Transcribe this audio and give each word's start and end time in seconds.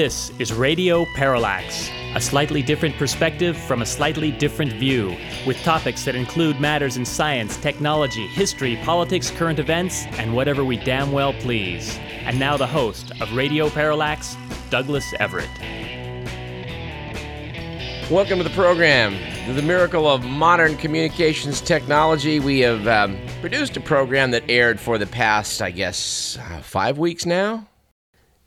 This 0.00 0.32
is 0.38 0.50
Radio 0.50 1.04
Parallax, 1.14 1.90
a 2.14 2.20
slightly 2.22 2.62
different 2.62 2.96
perspective 2.96 3.54
from 3.54 3.82
a 3.82 3.84
slightly 3.84 4.30
different 4.30 4.72
view, 4.72 5.14
with 5.46 5.62
topics 5.62 6.06
that 6.06 6.14
include 6.14 6.58
matters 6.58 6.96
in 6.96 7.04
science, 7.04 7.58
technology, 7.58 8.26
history, 8.28 8.76
politics, 8.76 9.30
current 9.30 9.58
events, 9.58 10.06
and 10.12 10.34
whatever 10.34 10.64
we 10.64 10.78
damn 10.78 11.12
well 11.12 11.34
please. 11.34 11.98
And 12.22 12.40
now 12.40 12.56
the 12.56 12.66
host 12.66 13.12
of 13.20 13.30
Radio 13.34 13.68
Parallax, 13.68 14.38
Douglas 14.70 15.12
Everett. 15.20 15.50
Welcome 18.10 18.38
to 18.38 18.44
the 18.44 18.54
program. 18.54 19.18
The 19.54 19.60
miracle 19.60 20.08
of 20.08 20.24
modern 20.24 20.78
communications 20.78 21.60
technology, 21.60 22.40
we 22.40 22.60
have 22.60 22.88
um, 22.88 23.18
produced 23.42 23.76
a 23.76 23.80
program 23.82 24.30
that 24.30 24.44
aired 24.48 24.80
for 24.80 24.96
the 24.96 25.06
past, 25.06 25.60
I 25.60 25.70
guess, 25.70 26.38
uh, 26.40 26.62
five 26.62 26.96
weeks 26.96 27.26
now 27.26 27.66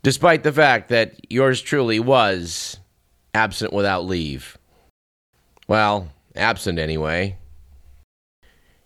despite 0.04 0.42
the 0.42 0.52
fact 0.52 0.90
that 0.90 1.14
yours 1.32 1.60
truly 1.62 1.98
was 1.98 2.78
absent 3.32 3.72
without 3.72 4.04
leave. 4.04 4.56
Well, 5.66 6.10
absent 6.36 6.78
anyway. 6.78 7.38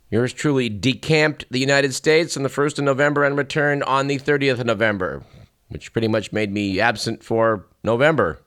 Yours 0.09 0.33
truly 0.33 0.69
decamped 0.69 1.45
the 1.51 1.59
United 1.59 1.93
States 1.93 2.35
on 2.35 2.43
the 2.43 2.49
1st 2.49 2.79
of 2.79 2.85
November 2.85 3.25
and 3.25 3.37
returned 3.37 3.83
on 3.83 4.07
the 4.07 4.17
30th 4.17 4.59
of 4.59 4.65
November, 4.65 5.21
which 5.67 5.91
pretty 5.91 6.07
much 6.07 6.31
made 6.31 6.51
me 6.51 6.79
absent 6.79 7.21
for 7.21 7.67
November. 7.83 8.39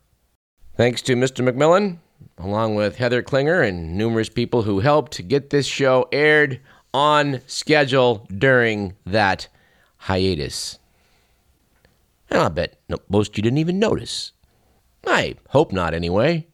Thanks 0.74 1.02
to 1.02 1.14
Mr. 1.14 1.46
McMillan, 1.46 1.98
along 2.38 2.74
with 2.74 2.96
Heather 2.96 3.22
Klinger 3.22 3.60
and 3.60 3.96
numerous 3.98 4.30
people 4.30 4.62
who 4.62 4.80
helped 4.80 5.28
get 5.28 5.50
this 5.50 5.66
show 5.66 6.08
aired 6.10 6.58
on 6.94 7.42
schedule 7.46 8.26
during 8.34 8.96
that 9.04 9.46
hiatus. 9.98 10.78
And 12.32 12.40
I'll 12.40 12.48
bet 12.48 12.80
most 13.10 13.36
you 13.36 13.42
didn't 13.42 13.58
even 13.58 13.78
notice. 13.78 14.32
I 15.06 15.34
hope 15.50 15.70
not, 15.70 15.92
anyway. 15.92 16.46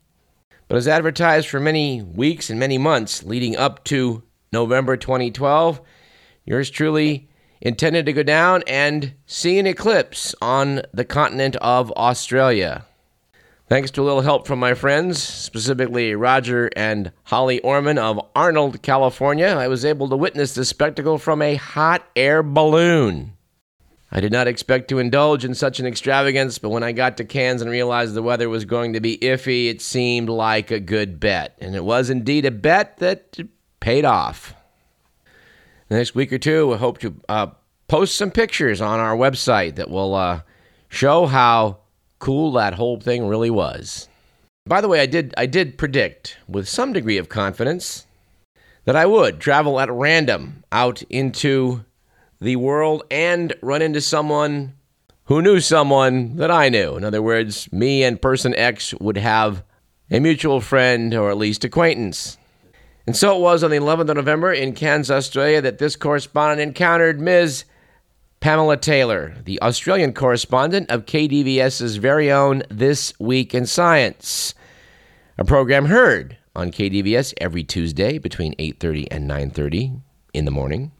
But 0.67 0.77
as 0.77 0.89
advertised 0.89 1.47
for 1.47 1.61
many 1.61 2.03
weeks 2.03 2.51
and 2.51 2.59
many 2.59 2.79
months 2.79 3.23
leading 3.23 3.57
up 3.57 3.84
to 3.84 4.25
November 4.53 4.97
2012, 4.97 5.81
yours 6.45 6.69
truly 6.69 7.29
intended 7.61 8.06
to 8.06 8.12
go 8.12 8.25
down 8.25 8.65
and 8.67 9.15
see 9.27 9.61
an 9.61 9.69
eclipse 9.69 10.34
on 10.43 10.83
the 10.93 11.05
continent 11.05 11.55
of 11.56 11.93
Australia. 11.93 12.84
Thanks 13.69 13.93
to 13.93 14.03
a 14.03 14.05
little 14.05 14.23
help 14.23 14.49
from 14.49 14.59
my 14.59 14.75
friends, 14.75 15.23
specifically 15.23 16.17
Roger 16.17 16.71
and 16.75 17.12
Holly 17.23 17.61
Orman 17.61 17.99
of 17.99 18.19
Arnold, 18.34 18.83
California, 18.83 19.47
I 19.47 19.69
was 19.69 19.84
able 19.84 20.09
to 20.09 20.17
witness 20.17 20.55
this 20.55 20.71
spectacle 20.71 21.19
from 21.19 21.41
a 21.41 21.55
hot 21.55 22.05
air 22.17 22.43
balloon. 22.43 23.34
I 24.11 24.20
did 24.20 24.33
not 24.33 24.48
expect 24.48 24.89
to 24.89 24.98
indulge 24.98 25.45
in 25.45 25.55
such 25.55 25.81
an 25.81 25.87
extravagance, 25.87 26.59
but 26.59 26.70
when 26.70 26.83
I 26.83 26.92
got 26.92 27.19
to 27.19 27.25
Cairns 27.25 27.61
and 27.61 27.70
realized 27.70 28.15
the 28.15 28.23
weather 28.23 28.48
was 28.48 28.65
going 28.65 28.95
to 28.95 29.00
be 29.00 29.19
iffy, 29.19 29.69
it 29.69 29.83
seemed 29.83 30.31
like 30.31 30.70
a 30.70 30.81
good 30.81 31.20
bet. 31.20 31.56
And 31.61 31.77
it 31.77 31.84
was 31.84 32.09
indeed 32.09 32.47
a 32.47 32.50
bet 32.50 32.97
that 32.98 33.39
paid 33.81 34.06
off. 34.06 34.55
The 35.89 35.97
next 35.97 36.15
week 36.15 36.33
or 36.33 36.39
two, 36.39 36.73
I 36.73 36.78
hope 36.78 36.98
to 36.98 37.20
uh, 37.28 37.47
post 37.87 38.17
some 38.17 38.31
pictures 38.31 38.81
on 38.81 38.98
our 38.98 39.17
website 39.17 39.77
that 39.77 39.91
will 39.91 40.15
uh, 40.15 40.41
show 40.89 41.27
how 41.27 41.78
cool 42.19 42.53
that 42.53 42.75
whole 42.75 43.00
thing 43.00 43.27
really 43.27 43.50
was. 43.50 44.09
By 44.67 44.81
the 44.81 44.89
way, 44.89 45.00
I 45.00 45.06
did 45.06 45.33
I 45.37 45.47
did 45.47 45.78
predict 45.78 46.37
with 46.47 46.69
some 46.69 46.93
degree 46.93 47.17
of 47.17 47.31
confidence 47.31 48.06
that 48.84 48.97
I 48.97 49.06
would 49.06 49.41
travel 49.41 49.81
at 49.81 49.91
random 49.91 50.62
out 50.72 51.03
into 51.03 51.84
the 52.41 52.56
world 52.56 53.03
and 53.10 53.54
run 53.62 53.82
into 53.82 54.00
someone 54.00 54.75
who 55.25 55.43
knew 55.43 55.60
someone 55.60 56.37
that 56.37 56.50
I 56.50 56.69
knew. 56.69 56.97
In 56.97 57.04
other 57.04 57.22
words, 57.22 57.71
me 57.72 58.03
and 58.03 58.21
person 58.21 58.54
X 58.54 58.94
would 58.94 59.19
have 59.19 59.62
a 60.10 60.21
mutual 60.21 60.60
friend 60.60 61.12
or 61.15 61.31
at 61.31 61.37
least 61.37 61.65
acquaintance. 61.65 62.38
And 63.06 63.16
so 63.16 63.37
it 63.37 63.41
was 63.41 63.62
on 63.62 63.71
the 63.71 63.78
11th 63.78 64.10
of 64.10 64.16
November 64.16 64.53
in 64.53 64.75
Cairns, 64.75 65.10
Australia, 65.10 65.60
that 65.62 65.78
this 65.78 65.97
correspondent 65.97 66.60
encountered 66.60 67.21
Ms. 67.21 67.65
Pamela 68.41 68.77
Taylor, 68.77 69.34
the 69.44 69.60
Australian 69.62 70.12
correspondent 70.12 70.91
of 70.91 71.06
KDVS's 71.06 71.97
very 71.97 72.31
own 72.31 72.62
This 72.71 73.12
Week 73.19 73.54
in 73.54 73.66
Science, 73.66 74.54
a 75.37 75.44
program 75.44 75.87
heard 75.87 76.37
on 76.54 76.71
KDVS 76.71 77.34
every 77.38 77.65
Tuesday 77.65 78.19
between 78.19 78.54
8:30 78.59 79.09
and 79.10 79.27
9:30 79.28 80.00
in 80.32 80.44
the 80.44 80.50
morning. 80.50 80.93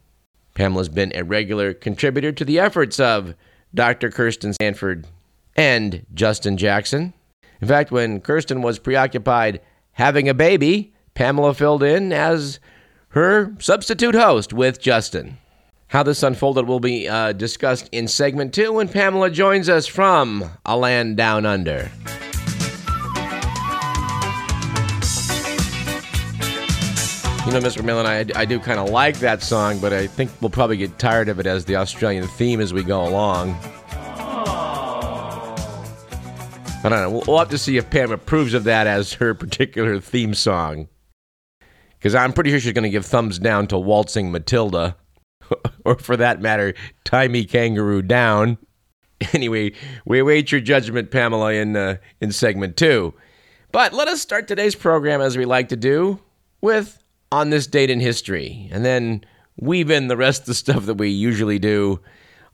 Pamela's 0.59 0.89
been 0.89 1.13
a 1.15 1.23
regular 1.23 1.73
contributor 1.73 2.33
to 2.33 2.43
the 2.43 2.59
efforts 2.59 2.99
of 2.99 3.33
Dr. 3.73 4.11
Kirsten 4.11 4.51
Sanford 4.51 5.07
and 5.55 6.05
Justin 6.13 6.57
Jackson. 6.57 7.13
In 7.61 7.67
fact, 7.69 7.91
when 7.91 8.19
Kirsten 8.19 8.61
was 8.61 8.77
preoccupied 8.77 9.61
having 9.93 10.27
a 10.27 10.33
baby, 10.33 10.93
Pamela 11.13 11.53
filled 11.53 11.81
in 11.81 12.11
as 12.11 12.59
her 13.09 13.55
substitute 13.59 14.15
host 14.15 14.51
with 14.51 14.81
Justin. 14.81 15.37
How 15.87 16.03
this 16.03 16.23
unfolded 16.23 16.67
will 16.67 16.81
be 16.81 17.07
uh, 17.07 17.31
discussed 17.31 17.87
in 17.93 18.09
segment 18.09 18.53
two 18.53 18.73
when 18.73 18.89
Pamela 18.89 19.29
joins 19.29 19.69
us 19.69 19.87
from 19.87 20.43
A 20.65 20.75
Land 20.75 21.15
Down 21.15 21.45
Under. 21.45 21.89
You 27.49 27.59
know, 27.59 27.67
Mr. 27.67 27.83
Millen, 27.83 28.05
I, 28.05 28.25
I 28.39 28.45
do 28.45 28.59
kind 28.59 28.79
of 28.79 28.91
like 28.91 29.17
that 29.21 29.41
song, 29.41 29.79
but 29.79 29.91
I 29.91 30.05
think 30.05 30.29
we'll 30.39 30.51
probably 30.51 30.77
get 30.77 30.99
tired 30.99 31.29
of 31.29 31.39
it 31.39 31.47
as 31.47 31.65
the 31.65 31.77
Australian 31.77 32.27
theme 32.27 32.61
as 32.61 32.75
we 32.75 32.83
go 32.83 33.03
along. 33.03 33.57
I 36.83 36.83
don't 36.83 36.91
know. 36.91 37.09
We'll, 37.09 37.23
we'll 37.25 37.39
have 37.39 37.49
to 37.49 37.57
see 37.57 37.77
if 37.77 37.89
Pam 37.89 38.11
approves 38.11 38.53
of 38.53 38.65
that 38.65 38.85
as 38.85 39.13
her 39.13 39.33
particular 39.33 39.99
theme 39.99 40.35
song. 40.35 40.89
Because 41.97 42.13
I'm 42.13 42.33
pretty 42.33 42.51
sure 42.51 42.59
she's 42.59 42.73
going 42.73 42.83
to 42.83 42.89
give 42.91 43.07
thumbs 43.07 43.39
down 43.39 43.65
to 43.69 43.79
Waltzing 43.79 44.31
Matilda, 44.31 44.95
or 45.85 45.97
for 45.97 46.15
that 46.17 46.39
matter, 46.39 46.75
Tie 47.03 47.29
Me 47.29 47.45
Kangaroo 47.45 48.03
Down. 48.03 48.59
Anyway, 49.33 49.71
we 50.05 50.19
await 50.19 50.51
your 50.51 50.61
judgment, 50.61 51.09
Pamela, 51.09 51.51
in, 51.51 51.75
uh, 51.75 51.97
in 52.21 52.31
segment 52.31 52.77
two. 52.77 53.15
But 53.71 53.91
let 53.91 54.07
us 54.07 54.21
start 54.21 54.47
today's 54.47 54.75
program 54.75 55.19
as 55.19 55.35
we 55.35 55.45
like 55.45 55.69
to 55.69 55.75
do 55.75 56.19
with 56.61 56.99
on 57.31 57.49
this 57.49 57.67
date 57.67 57.89
in 57.89 57.99
history, 57.99 58.69
and 58.71 58.83
then 58.83 59.23
weave 59.57 59.89
in 59.89 60.07
the 60.07 60.17
rest 60.17 60.41
of 60.41 60.47
the 60.47 60.53
stuff 60.53 60.85
that 60.85 60.95
we 60.95 61.09
usually 61.09 61.59
do, 61.59 61.99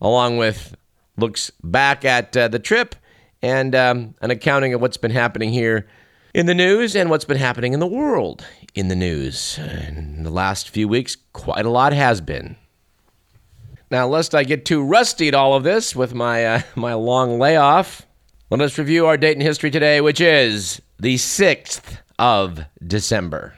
along 0.01 0.37
with 0.37 0.75
looks 1.17 1.51
back 1.63 2.03
at 2.03 2.35
uh, 2.35 2.47
the 2.47 2.59
trip 2.59 2.95
and 3.41 3.73
um, 3.75 4.15
an 4.21 4.31
accounting 4.31 4.73
of 4.73 4.81
what's 4.81 4.97
been 4.97 5.11
happening 5.11 5.51
here 5.51 5.87
in 6.33 6.45
the 6.45 6.53
news 6.53 6.95
and 6.95 7.09
what's 7.09 7.25
been 7.25 7.37
happening 7.37 7.73
in 7.73 7.79
the 7.79 7.87
world 7.87 8.45
in 8.73 8.89
the 8.89 8.95
news. 8.95 9.57
In 9.57 10.23
the 10.23 10.29
last 10.29 10.69
few 10.69 10.87
weeks, 10.87 11.15
quite 11.33 11.65
a 11.65 11.69
lot 11.69 11.93
has 11.93 12.21
been. 12.21 12.57
Now, 13.89 14.07
lest 14.07 14.35
I 14.35 14.43
get 14.43 14.65
too 14.65 14.83
rusty 14.83 15.27
at 15.27 15.33
all 15.33 15.53
of 15.53 15.63
this 15.63 15.95
with 15.95 16.13
my 16.13 16.45
uh, 16.45 16.61
my 16.75 16.93
long 16.93 17.39
layoff, 17.39 18.05
let 18.49 18.61
us 18.61 18.77
review 18.77 19.05
our 19.05 19.17
date 19.17 19.35
in 19.35 19.41
history 19.41 19.71
today, 19.71 20.01
which 20.01 20.19
is 20.19 20.81
the 20.99 21.15
6th 21.15 21.97
of 22.19 22.65
December. 22.85 23.57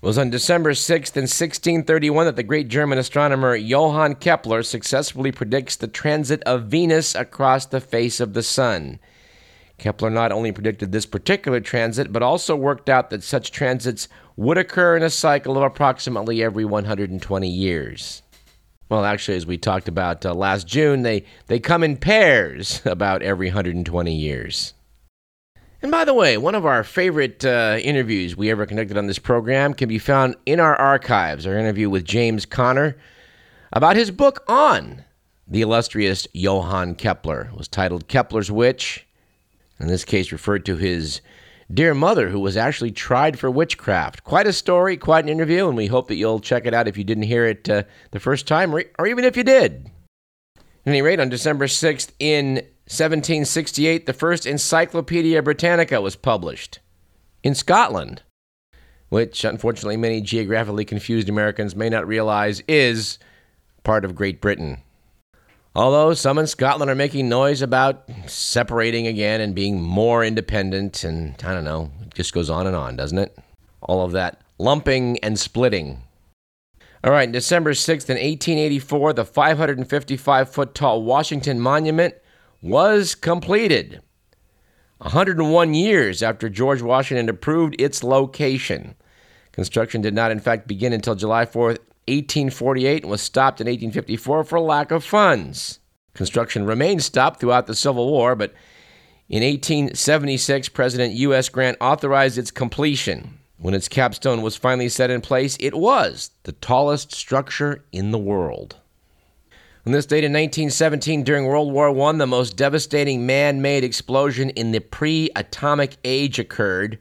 It 0.00 0.06
was 0.06 0.16
on 0.16 0.30
December 0.30 0.74
6th 0.74 1.16
in 1.16 1.24
1631 1.24 2.26
that 2.26 2.36
the 2.36 2.44
great 2.44 2.68
German 2.68 2.98
astronomer 2.98 3.56
Johann 3.56 4.14
Kepler 4.14 4.62
successfully 4.62 5.32
predicts 5.32 5.74
the 5.74 5.88
transit 5.88 6.40
of 6.44 6.66
Venus 6.66 7.16
across 7.16 7.66
the 7.66 7.80
face 7.80 8.20
of 8.20 8.32
the 8.32 8.44
Sun. 8.44 9.00
Kepler 9.76 10.08
not 10.08 10.30
only 10.30 10.52
predicted 10.52 10.92
this 10.92 11.04
particular 11.04 11.58
transit, 11.58 12.12
but 12.12 12.22
also 12.22 12.54
worked 12.54 12.88
out 12.88 13.10
that 13.10 13.24
such 13.24 13.50
transits 13.50 14.06
would 14.36 14.56
occur 14.56 14.96
in 14.96 15.02
a 15.02 15.10
cycle 15.10 15.56
of 15.56 15.64
approximately 15.64 16.44
every 16.44 16.64
120 16.64 17.48
years. 17.48 18.22
Well, 18.88 19.04
actually, 19.04 19.36
as 19.36 19.46
we 19.46 19.58
talked 19.58 19.88
about 19.88 20.24
uh, 20.24 20.32
last 20.32 20.68
June, 20.68 21.02
they, 21.02 21.24
they 21.48 21.58
come 21.58 21.82
in 21.82 21.96
pairs 21.96 22.82
about 22.84 23.22
every 23.22 23.48
120 23.48 24.14
years. 24.14 24.74
And 25.80 25.92
by 25.92 26.04
the 26.04 26.14
way, 26.14 26.36
one 26.36 26.56
of 26.56 26.66
our 26.66 26.82
favorite 26.82 27.44
uh, 27.44 27.78
interviews 27.80 28.36
we 28.36 28.50
ever 28.50 28.66
conducted 28.66 28.96
on 28.96 29.06
this 29.06 29.20
program 29.20 29.74
can 29.74 29.88
be 29.88 30.00
found 30.00 30.34
in 30.44 30.58
our 30.58 30.74
archives. 30.74 31.46
Our 31.46 31.56
interview 31.56 31.88
with 31.88 32.04
James 32.04 32.44
Connor 32.44 32.96
about 33.72 33.94
his 33.94 34.10
book 34.10 34.42
on 34.48 35.04
the 35.46 35.62
illustrious 35.62 36.26
Johann 36.34 36.96
Kepler 36.96 37.50
it 37.52 37.56
was 37.56 37.68
titled 37.68 38.08
Kepler's 38.08 38.50
Witch. 38.50 39.06
In 39.78 39.86
this 39.86 40.04
case, 40.04 40.32
referred 40.32 40.66
to 40.66 40.76
his 40.76 41.20
dear 41.72 41.94
mother, 41.94 42.28
who 42.28 42.40
was 42.40 42.56
actually 42.56 42.90
tried 42.90 43.38
for 43.38 43.48
witchcraft. 43.48 44.24
Quite 44.24 44.48
a 44.48 44.52
story, 44.52 44.96
quite 44.96 45.24
an 45.24 45.30
interview, 45.30 45.68
and 45.68 45.76
we 45.76 45.86
hope 45.86 46.08
that 46.08 46.16
you'll 46.16 46.40
check 46.40 46.66
it 46.66 46.74
out 46.74 46.88
if 46.88 46.98
you 46.98 47.04
didn't 47.04 47.22
hear 47.24 47.46
it 47.46 47.68
uh, 47.70 47.84
the 48.10 48.18
first 48.18 48.48
time, 48.48 48.74
or, 48.74 48.82
or 48.98 49.06
even 49.06 49.24
if 49.24 49.36
you 49.36 49.44
did. 49.44 49.88
At 50.56 50.62
any 50.86 51.02
rate, 51.02 51.20
on 51.20 51.28
December 51.28 51.66
6th 51.66 52.10
in 52.18 52.66
1768, 52.88 54.06
the 54.06 54.14
first 54.14 54.46
Encyclopedia 54.46 55.42
Britannica 55.42 56.00
was 56.00 56.16
published 56.16 56.78
in 57.42 57.54
Scotland, 57.54 58.22
which 59.10 59.44
unfortunately 59.44 59.98
many 59.98 60.22
geographically 60.22 60.86
confused 60.86 61.28
Americans 61.28 61.76
may 61.76 61.90
not 61.90 62.08
realize 62.08 62.62
is 62.66 63.18
part 63.84 64.06
of 64.06 64.14
Great 64.14 64.40
Britain. 64.40 64.78
Although 65.74 66.14
some 66.14 66.38
in 66.38 66.46
Scotland 66.46 66.90
are 66.90 66.94
making 66.94 67.28
noise 67.28 67.60
about 67.60 68.08
separating 68.26 69.06
again 69.06 69.42
and 69.42 69.54
being 69.54 69.82
more 69.82 70.24
independent, 70.24 71.04
and 71.04 71.34
I 71.44 71.52
don't 71.52 71.64
know, 71.64 71.90
it 72.00 72.14
just 72.14 72.32
goes 72.32 72.48
on 72.48 72.66
and 72.66 72.74
on, 72.74 72.96
doesn't 72.96 73.18
it? 73.18 73.38
All 73.82 74.02
of 74.02 74.12
that 74.12 74.40
lumping 74.56 75.18
and 75.18 75.38
splitting. 75.38 76.02
All 77.04 77.12
right, 77.12 77.30
December 77.30 77.72
6th, 77.72 78.08
in 78.08 78.16
1884, 78.16 79.12
the 79.12 79.26
555 79.26 80.50
foot 80.50 80.74
tall 80.74 81.02
Washington 81.02 81.60
Monument 81.60 82.14
was 82.60 83.14
completed. 83.14 84.00
101 84.98 85.74
years 85.74 86.22
after 86.22 86.48
George 86.48 86.82
Washington 86.82 87.28
approved 87.28 87.80
its 87.80 88.02
location. 88.02 88.96
Construction 89.52 90.00
did 90.00 90.14
not, 90.14 90.30
in 90.30 90.40
fact, 90.40 90.66
begin 90.66 90.92
until 90.92 91.14
July 91.14 91.44
4, 91.46 91.66
1848, 91.66 93.02
and 93.02 93.10
was 93.10 93.22
stopped 93.22 93.60
in 93.60 93.66
1854 93.66 94.44
for 94.44 94.60
lack 94.60 94.90
of 94.90 95.04
funds. 95.04 95.78
Construction 96.14 96.64
remained 96.64 97.02
stopped 97.02 97.38
throughout 97.38 97.66
the 97.66 97.76
Civil 97.76 98.10
War, 98.10 98.34
but 98.34 98.52
in 99.28 99.42
1876, 99.42 100.70
President 100.70 101.14
U.S. 101.14 101.48
Grant 101.48 101.76
authorized 101.80 102.38
its 102.38 102.50
completion. 102.50 103.38
When 103.58 103.74
its 103.74 103.88
capstone 103.88 104.42
was 104.42 104.56
finally 104.56 104.88
set 104.88 105.10
in 105.10 105.20
place, 105.20 105.56
it 105.60 105.74
was 105.74 106.30
the 106.44 106.52
tallest 106.52 107.12
structure 107.12 107.84
in 107.92 108.10
the 108.10 108.18
world. 108.18 108.76
On 109.88 109.92
this 109.92 110.04
date 110.04 110.22
in 110.22 110.34
1917, 110.34 111.22
during 111.22 111.46
World 111.46 111.72
War 111.72 111.88
I, 111.98 112.12
the 112.12 112.26
most 112.26 112.58
devastating 112.58 113.24
man 113.24 113.62
made 113.62 113.84
explosion 113.84 114.50
in 114.50 114.70
the 114.70 114.80
pre 114.80 115.30
atomic 115.34 115.96
age 116.04 116.38
occurred, 116.38 116.98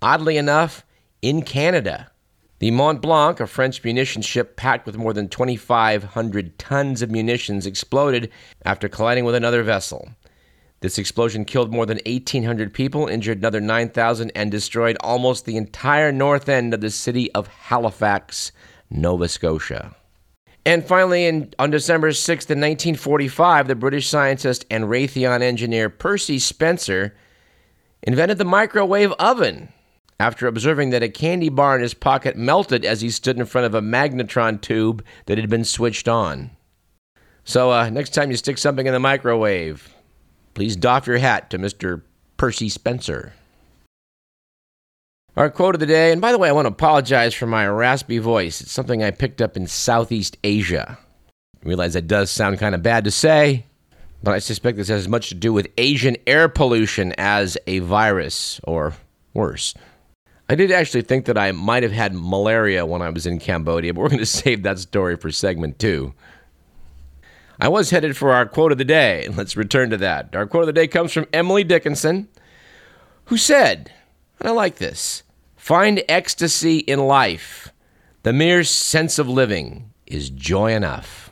oddly 0.00 0.38
enough, 0.38 0.82
in 1.20 1.42
Canada. 1.42 2.10
The 2.58 2.70
Mont 2.70 3.02
Blanc, 3.02 3.40
a 3.40 3.46
French 3.46 3.84
munition 3.84 4.22
ship 4.22 4.56
packed 4.56 4.86
with 4.86 4.96
more 4.96 5.12
than 5.12 5.28
2,500 5.28 6.58
tons 6.58 7.02
of 7.02 7.10
munitions, 7.10 7.66
exploded 7.66 8.30
after 8.64 8.88
colliding 8.88 9.26
with 9.26 9.34
another 9.34 9.62
vessel. 9.62 10.08
This 10.80 10.96
explosion 10.96 11.44
killed 11.44 11.70
more 11.70 11.84
than 11.84 12.00
1,800 12.06 12.72
people, 12.72 13.06
injured 13.06 13.36
another 13.36 13.60
9,000, 13.60 14.32
and 14.34 14.50
destroyed 14.50 14.96
almost 15.00 15.44
the 15.44 15.58
entire 15.58 16.10
north 16.10 16.48
end 16.48 16.72
of 16.72 16.80
the 16.80 16.88
city 16.88 17.30
of 17.32 17.48
Halifax, 17.48 18.50
Nova 18.88 19.28
Scotia. 19.28 19.94
And 20.66 20.84
finally, 20.84 21.26
in, 21.26 21.54
on 21.58 21.70
December 21.70 22.10
6th, 22.10 22.50
in 22.50 22.60
1945, 22.60 23.68
the 23.68 23.74
British 23.74 24.08
scientist 24.08 24.66
and 24.70 24.84
Raytheon 24.84 25.40
engineer 25.40 25.88
Percy 25.88 26.38
Spencer 26.38 27.14
invented 28.02 28.38
the 28.38 28.44
microwave 28.44 29.12
oven 29.12 29.72
after 30.18 30.46
observing 30.46 30.90
that 30.90 31.02
a 31.02 31.08
candy 31.08 31.48
bar 31.48 31.76
in 31.76 31.82
his 31.82 31.94
pocket 31.94 32.36
melted 32.36 32.84
as 32.84 33.00
he 33.00 33.08
stood 33.08 33.38
in 33.38 33.46
front 33.46 33.66
of 33.66 33.74
a 33.74 33.80
magnetron 33.80 34.60
tube 34.60 35.02
that 35.24 35.38
had 35.38 35.48
been 35.48 35.64
switched 35.64 36.08
on. 36.08 36.50
So, 37.42 37.72
uh, 37.72 37.88
next 37.88 38.12
time 38.12 38.30
you 38.30 38.36
stick 38.36 38.58
something 38.58 38.86
in 38.86 38.92
the 38.92 39.00
microwave, 39.00 39.94
please 40.52 40.76
doff 40.76 41.06
your 41.06 41.18
hat 41.18 41.48
to 41.50 41.58
Mr. 41.58 42.02
Percy 42.36 42.68
Spencer. 42.68 43.32
Our 45.40 45.48
quote 45.48 45.74
of 45.74 45.80
the 45.80 45.86
day, 45.86 46.12
and 46.12 46.20
by 46.20 46.32
the 46.32 46.38
way, 46.38 46.50
I 46.50 46.52
want 46.52 46.66
to 46.66 46.72
apologize 46.72 47.32
for 47.32 47.46
my 47.46 47.66
raspy 47.66 48.18
voice. 48.18 48.60
It's 48.60 48.72
something 48.72 49.02
I 49.02 49.10
picked 49.10 49.40
up 49.40 49.56
in 49.56 49.66
Southeast 49.66 50.36
Asia. 50.44 50.98
I 51.64 51.66
realize 51.66 51.94
that 51.94 52.06
does 52.06 52.30
sound 52.30 52.58
kind 52.58 52.74
of 52.74 52.82
bad 52.82 53.04
to 53.04 53.10
say, 53.10 53.64
but 54.22 54.34
I 54.34 54.38
suspect 54.38 54.76
this 54.76 54.88
has 54.88 55.04
as 55.04 55.08
much 55.08 55.30
to 55.30 55.34
do 55.34 55.50
with 55.54 55.68
Asian 55.78 56.18
air 56.26 56.50
pollution 56.50 57.14
as 57.16 57.56
a 57.66 57.78
virus, 57.78 58.60
or 58.64 58.92
worse. 59.32 59.72
I 60.50 60.56
did 60.56 60.70
actually 60.70 61.00
think 61.00 61.24
that 61.24 61.38
I 61.38 61.52
might 61.52 61.84
have 61.84 61.92
had 61.92 62.12
malaria 62.12 62.84
when 62.84 63.00
I 63.00 63.08
was 63.08 63.24
in 63.24 63.38
Cambodia, 63.38 63.94
but 63.94 64.02
we're 64.02 64.08
going 64.10 64.18
to 64.18 64.26
save 64.26 64.62
that 64.64 64.78
story 64.78 65.16
for 65.16 65.30
segment 65.30 65.78
two. 65.78 66.12
I 67.58 67.68
was 67.68 67.88
headed 67.88 68.14
for 68.14 68.34
our 68.34 68.44
quote 68.44 68.72
of 68.72 68.78
the 68.78 68.84
day. 68.84 69.26
Let's 69.34 69.56
return 69.56 69.88
to 69.88 69.96
that. 69.96 70.36
Our 70.36 70.46
quote 70.46 70.64
of 70.64 70.66
the 70.66 70.74
day 70.74 70.86
comes 70.86 71.14
from 71.14 71.28
Emily 71.32 71.64
Dickinson, 71.64 72.28
who 73.24 73.38
said, 73.38 73.90
and 74.38 74.46
I 74.46 74.52
like 74.52 74.76
this. 74.76 75.22
Find 75.70 76.02
ecstasy 76.08 76.78
in 76.78 76.98
life. 76.98 77.72
The 78.24 78.32
mere 78.32 78.64
sense 78.64 79.20
of 79.20 79.28
living 79.28 79.92
is 80.04 80.28
joy 80.28 80.72
enough. 80.72 81.30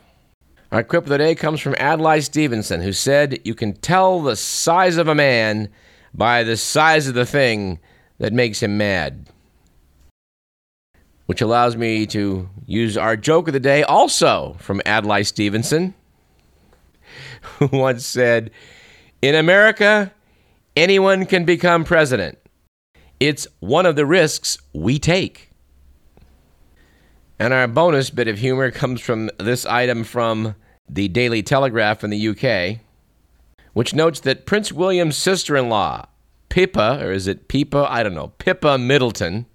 Our 0.71 0.81
quip 0.81 1.03
of 1.03 1.09
the 1.09 1.17
day 1.17 1.35
comes 1.35 1.59
from 1.59 1.75
Adlai 1.75 2.21
Stevenson, 2.21 2.79
who 2.79 2.93
said, 2.93 3.41
You 3.43 3.53
can 3.53 3.73
tell 3.73 4.21
the 4.21 4.37
size 4.37 4.95
of 4.95 5.09
a 5.09 5.13
man 5.13 5.67
by 6.13 6.43
the 6.45 6.55
size 6.55 7.05
of 7.09 7.15
the 7.15 7.25
thing 7.25 7.81
that 8.19 8.31
makes 8.31 8.63
him 8.63 8.77
mad. 8.77 9.27
Which 11.25 11.41
allows 11.41 11.75
me 11.75 12.05
to 12.05 12.49
use 12.65 12.95
our 12.95 13.17
joke 13.17 13.49
of 13.49 13.53
the 13.53 13.59
day 13.59 13.83
also 13.83 14.55
from 14.59 14.81
Adlai 14.85 15.23
Stevenson, 15.23 15.95
who 17.41 17.67
once 17.73 18.05
said, 18.05 18.51
In 19.21 19.35
America, 19.35 20.13
anyone 20.77 21.25
can 21.25 21.43
become 21.43 21.83
president. 21.83 22.39
It's 23.19 23.47
one 23.59 23.85
of 23.85 23.97
the 23.97 24.05
risks 24.05 24.57
we 24.71 24.97
take. 24.97 25.51
And 27.37 27.53
our 27.53 27.67
bonus 27.67 28.09
bit 28.09 28.29
of 28.29 28.37
humor 28.37 28.71
comes 28.71 29.01
from 29.01 29.29
this 29.37 29.65
item 29.65 30.05
from 30.05 30.55
the 30.89 31.09
Daily 31.09 31.43
Telegraph 31.43 32.03
in 32.03 32.09
the 32.11 32.29
UK, 32.29 32.79
which 33.73 33.93
notes 33.93 34.21
that 34.21 34.45
Prince 34.45 34.71
William's 34.71 35.17
sister 35.17 35.57
in 35.57 35.69
law, 35.69 36.05
Pippa, 36.47 36.99
or 37.03 37.11
is 37.11 37.27
it 37.27 37.47
Pippa? 37.47 37.85
I 37.89 38.03
don't 38.03 38.15
know, 38.15 38.29
Pippa 38.39 38.77
Middleton, 38.77 39.45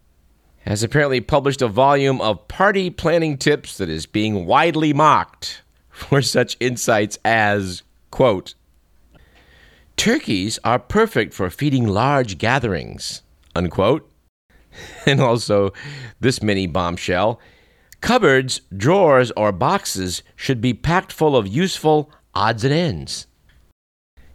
has 0.60 0.82
apparently 0.82 1.20
published 1.20 1.62
a 1.62 1.68
volume 1.68 2.20
of 2.20 2.46
party 2.48 2.90
planning 2.90 3.36
tips 3.36 3.78
that 3.78 3.88
is 3.88 4.06
being 4.06 4.46
widely 4.46 4.92
mocked 4.92 5.62
for 5.88 6.20
such 6.20 6.56
insights 6.60 7.18
as, 7.24 7.82
quote, 8.10 8.54
Turkeys 9.96 10.58
are 10.64 10.78
perfect 10.78 11.32
for 11.32 11.48
feeding 11.50 11.86
large 11.86 12.36
gatherings 12.36 13.22
unquote. 13.54 14.10
And 15.06 15.20
also, 15.20 15.72
this 16.18 16.42
mini 16.42 16.66
bombshell 16.66 17.40
cupboards, 18.00 18.60
drawers, 18.76 19.30
or 19.36 19.50
boxes 19.50 20.22
should 20.36 20.60
be 20.60 20.74
packed 20.74 21.12
full 21.12 21.36
of 21.36 21.46
useful 21.46 22.10
odds 22.34 22.64
and 22.64 22.74
ends. 22.74 23.26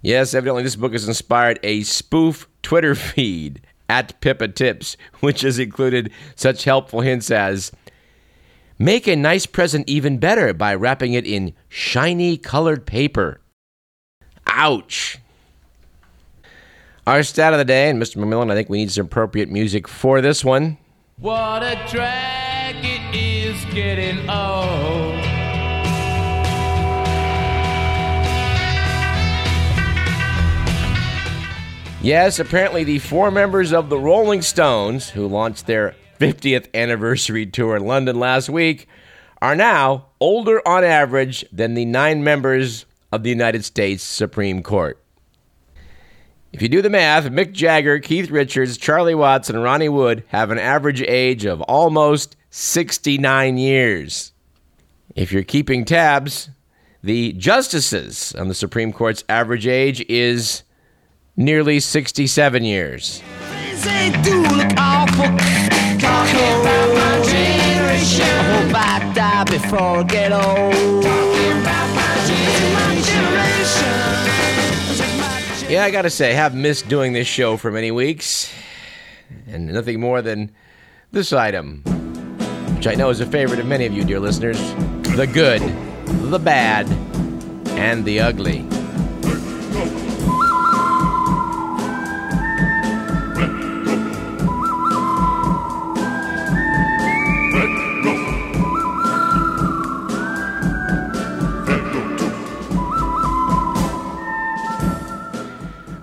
Yes, 0.01 0.33
evidently, 0.33 0.63
this 0.63 0.75
book 0.75 0.94
has 0.94 1.07
inspired 1.07 1.60
a 1.62 1.83
spoof 1.83 2.48
Twitter 2.63 2.95
feed 2.95 3.62
at 3.89 4.20
Pippa 4.22 4.48
Tips, 4.48 4.98
which 5.20 5.41
has 5.41 5.60
included 5.60 6.12
such 6.36 6.63
helpful 6.63 7.01
hints 7.01 7.29
as 7.29 7.72
make 8.77 9.08
a 9.08 9.15
nice 9.15 9.46
present 9.46 9.89
even 9.89 10.17
better 10.17 10.53
by 10.53 10.74
wrapping 10.74 11.13
it 11.13 11.27
in 11.27 11.53
shiny 11.67 12.38
colored 12.38 12.86
paper. 12.86 13.41
Ouch! 14.48 15.17
Our 17.08 17.24
stat 17.24 17.53
of 17.53 17.60
the 17.60 17.65
day, 17.65 17.89
and 17.89 18.01
Mr. 18.01 18.18
McMillan, 18.18 18.51
I 18.51 18.56
think 18.56 18.70
we 18.70 18.77
need 18.77 18.91
some 18.91 19.06
appropriate 19.06 19.50
music 19.50 19.88
for 19.88 20.22
this 20.22 20.44
one. 20.44 20.77
What 21.18 21.63
a 21.63 21.75
drag 21.89 22.75
it 22.84 23.15
is 23.15 23.65
getting 23.74 24.29
old. 24.29 25.15
Yes, 32.01 32.39
apparently 32.39 32.86
the 32.86 33.00
four 33.00 33.29
members 33.29 33.74
of 33.74 33.89
the 33.89 34.00
Rolling 34.00 34.41
Stones, 34.41 35.10
who 35.10 35.27
launched 35.27 35.68
their 35.68 35.96
50th 36.20 36.68
anniversary 36.74 37.46
tour 37.46 37.75
in 37.75 37.86
London 37.86 38.18
last 38.18 38.50
week, 38.50 38.88
are 39.41 39.56
now 39.56 40.06
older 40.20 40.65
on 40.68 40.84
average 40.84 41.44
than 41.51 41.74
the 41.74 41.86
nine 41.86 42.24
members 42.24 42.86
of 43.12 43.24
the 43.24 43.29
United 43.29 43.65
States 43.65 44.03
Supreme 44.03 44.63
Court. 44.63 45.01
If 46.51 46.63
you 46.63 46.70
do 46.70 46.82
the 46.82 46.89
math, 46.89 47.25
Mick 47.25 47.51
Jagger, 47.51 48.00
Keith 48.00 48.32
Richards, 48.32 48.77
Charlie 48.77 49.13
Watts, 49.13 49.50
and 49.50 49.62
Ronnie 49.62 49.89
Wood 49.89 50.24
have 50.29 50.50
an 50.50 50.58
average 50.58 51.01
age 51.03 51.46
of 51.46 51.62
almost 51.62 52.36
69 52.50 53.58
years. 53.58 54.34
If 55.15 55.32
you're 55.32 55.44
keeping 55.44 55.86
tabs, 55.86 56.50
the 57.03 57.34
justices 57.34 58.34
on 58.36 58.48
the 58.48 58.56
Supreme 58.56 58.91
Court's 58.91 59.24
average 59.29 59.68
age 59.68 60.03
is 60.10 60.63
nearly 61.38 61.79
67 61.79 62.63
years. 62.63 63.22
Yeah, 75.70 75.84
I 75.84 75.92
gotta 75.92 76.10
say, 76.10 76.32
I 76.32 76.34
have 76.34 76.56
missed 76.56 76.90
doing 76.90 77.14
this 77.14 77.28
show 77.28 77.56
for 77.56 77.70
many 77.70 77.92
weeks, 77.92 78.52
and 79.48 79.72
nothing 79.72 80.00
more 80.00 80.20
than 80.24 80.50
this 81.12 81.32
item, 81.32 81.84
which 82.76 82.88
I 82.88 82.96
know 82.96 83.12
is 83.12 83.22
a 83.22 83.28
favorite 83.28 83.60
of 83.60 83.68
many 83.68 83.86
of 83.86 83.94
you, 83.94 84.04
dear 84.04 84.20
listeners 84.20 84.58
the 85.16 85.28
good, 85.28 85.62
the 86.32 86.40
bad, 86.40 86.90
and 87.78 88.04
the 88.04 88.20
ugly. 88.20 88.66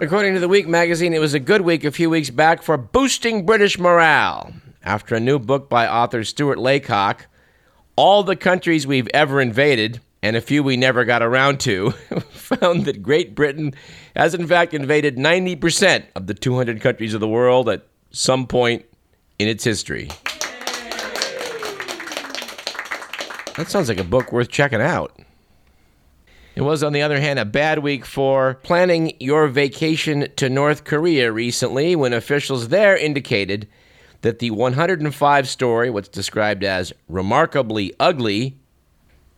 According 0.06 0.34
to 0.34 0.40
the 0.40 0.46
Week 0.46 0.68
magazine, 0.68 1.14
it 1.14 1.18
was 1.18 1.34
a 1.34 1.40
good 1.40 1.62
week 1.62 1.82
a 1.82 1.90
few 1.90 2.08
weeks 2.08 2.30
back 2.30 2.62
for 2.62 2.76
boosting 2.76 3.44
British 3.44 3.76
morale. 3.76 4.52
After 4.84 5.16
a 5.16 5.20
new 5.20 5.40
book 5.40 5.68
by 5.68 5.88
author 5.88 6.22
Stuart 6.22 6.58
Laycock, 6.58 7.26
All 7.96 8.22
the 8.22 8.36
Countries 8.36 8.86
We've 8.86 9.08
Ever 9.12 9.40
Invaded, 9.40 10.00
and 10.22 10.36
a 10.36 10.40
few 10.40 10.62
we 10.62 10.76
never 10.76 11.04
got 11.04 11.24
around 11.24 11.58
to, 11.62 11.90
found 12.30 12.84
that 12.84 13.02
Great 13.02 13.34
Britain 13.34 13.74
has 14.14 14.32
in 14.32 14.46
fact 14.46 14.74
invaded 14.74 15.16
90% 15.16 16.04
of 16.14 16.28
the 16.28 16.34
200 16.34 16.80
countries 16.80 17.12
of 17.12 17.18
the 17.18 17.26
world 17.26 17.68
at 17.68 17.84
some 18.12 18.46
point 18.46 18.84
in 19.40 19.48
its 19.48 19.64
history. 19.64 20.08
That 23.56 23.66
sounds 23.66 23.88
like 23.88 23.98
a 23.98 24.04
book 24.04 24.30
worth 24.30 24.50
checking 24.50 24.80
out. 24.80 25.15
It 26.56 26.62
was, 26.62 26.82
on 26.82 26.94
the 26.94 27.02
other 27.02 27.20
hand, 27.20 27.38
a 27.38 27.44
bad 27.44 27.80
week 27.80 28.06
for 28.06 28.54
planning 28.62 29.12
your 29.20 29.46
vacation 29.46 30.26
to 30.36 30.48
North 30.48 30.84
Korea 30.84 31.30
recently 31.30 31.94
when 31.94 32.14
officials 32.14 32.68
there 32.68 32.96
indicated 32.96 33.68
that 34.22 34.38
the 34.38 34.50
105 34.52 35.48
story, 35.50 35.90
what's 35.90 36.08
described 36.08 36.64
as 36.64 36.94
remarkably 37.10 37.92
ugly, 38.00 38.56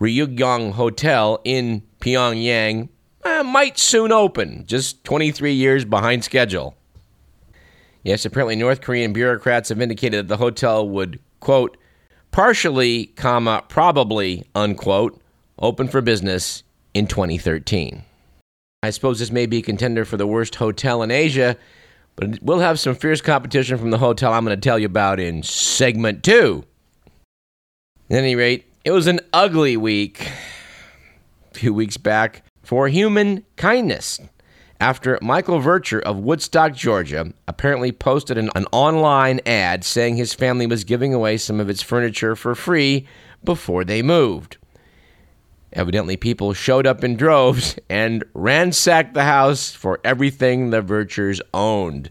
Ryugyong 0.01 0.75
Hotel 0.75 1.41
in 1.43 1.83
Pyongyang 2.01 2.89
eh, 3.25 3.43
might 3.43 3.79
soon 3.79 4.13
open, 4.13 4.65
just 4.65 5.03
23 5.03 5.53
years 5.53 5.85
behind 5.85 6.23
schedule. 6.23 6.77
Yes, 8.05 8.25
apparently 8.25 8.55
North 8.55 8.81
Korean 8.81 9.13
bureaucrats 9.13 9.71
have 9.71 9.81
indicated 9.81 10.19
that 10.19 10.29
the 10.29 10.37
hotel 10.37 10.89
would, 10.89 11.19
quote, 11.41 11.79
partially, 12.31 13.07
comma, 13.07 13.65
probably, 13.69 14.47
unquote, 14.55 15.21
open 15.59 15.89
for 15.89 16.01
business 16.01 16.63
in 16.99 17.07
2013. 17.07 18.02
I 18.83 18.90
suppose 18.90 19.19
this 19.19 19.31
may 19.31 19.47
be 19.47 19.59
a 19.59 19.62
contender 19.62 20.05
for 20.05 20.17
the 20.17 20.26
worst 20.26 20.57
hotel 20.57 21.02
in 21.02 21.11
Asia, 21.11 21.57
but 22.17 22.43
we'll 22.43 22.59
have 22.59 22.81
some 22.81 22.95
fierce 22.95 23.21
competition 23.21 23.78
from 23.78 23.90
the 23.90 23.99
hotel 23.99 24.33
I'm 24.33 24.45
going 24.45 24.57
to 24.57 24.61
tell 24.61 24.78
you 24.78 24.87
about 24.87 25.21
in 25.21 25.43
segment 25.43 26.23
two. 26.23 26.64
At 28.11 28.19
any 28.19 28.35
rate, 28.35 28.67
it 28.85 28.90
was 28.90 29.07
an 29.07 29.21
ugly 29.33 29.76
week 29.76 30.28
a 31.50 31.55
few 31.55 31.73
weeks 31.73 31.97
back 31.97 32.43
for 32.62 32.88
human 32.88 33.45
kindness 33.57 34.21
after 34.81 35.19
Michael 35.21 35.61
Vercher 35.61 36.00
of 36.02 36.19
Woodstock, 36.19 36.73
Georgia, 36.73 37.33
apparently 37.49 37.90
posted 37.90 38.38
an, 38.38 38.50
an, 38.55 38.64
online 38.71 39.40
ad 39.45 39.85
saying 39.85 40.17
his 40.17 40.35
family 40.35 40.67
was 40.67 40.85
giving 40.85 41.12
away 41.12 41.37
some 41.37 41.59
of 41.59 41.69
its 41.69 41.83
furniture 41.83 42.37
for 42.37 42.55
free 42.55 43.07
before 43.43 43.85
they 43.85 44.02
moved. 44.02 44.57
Evidently, 45.73 46.17
people 46.17 46.55
showed 46.55 46.87
up 46.87 47.05
in 47.05 47.17
droves 47.17 47.79
and 47.89 48.25
ransacked 48.35 49.15
the 49.15 49.25
house 49.25 49.71
for 49.71 50.01
everything 50.03 50.71
the 50.71 50.83
Verchers 50.83 51.41
owned. 51.53 52.11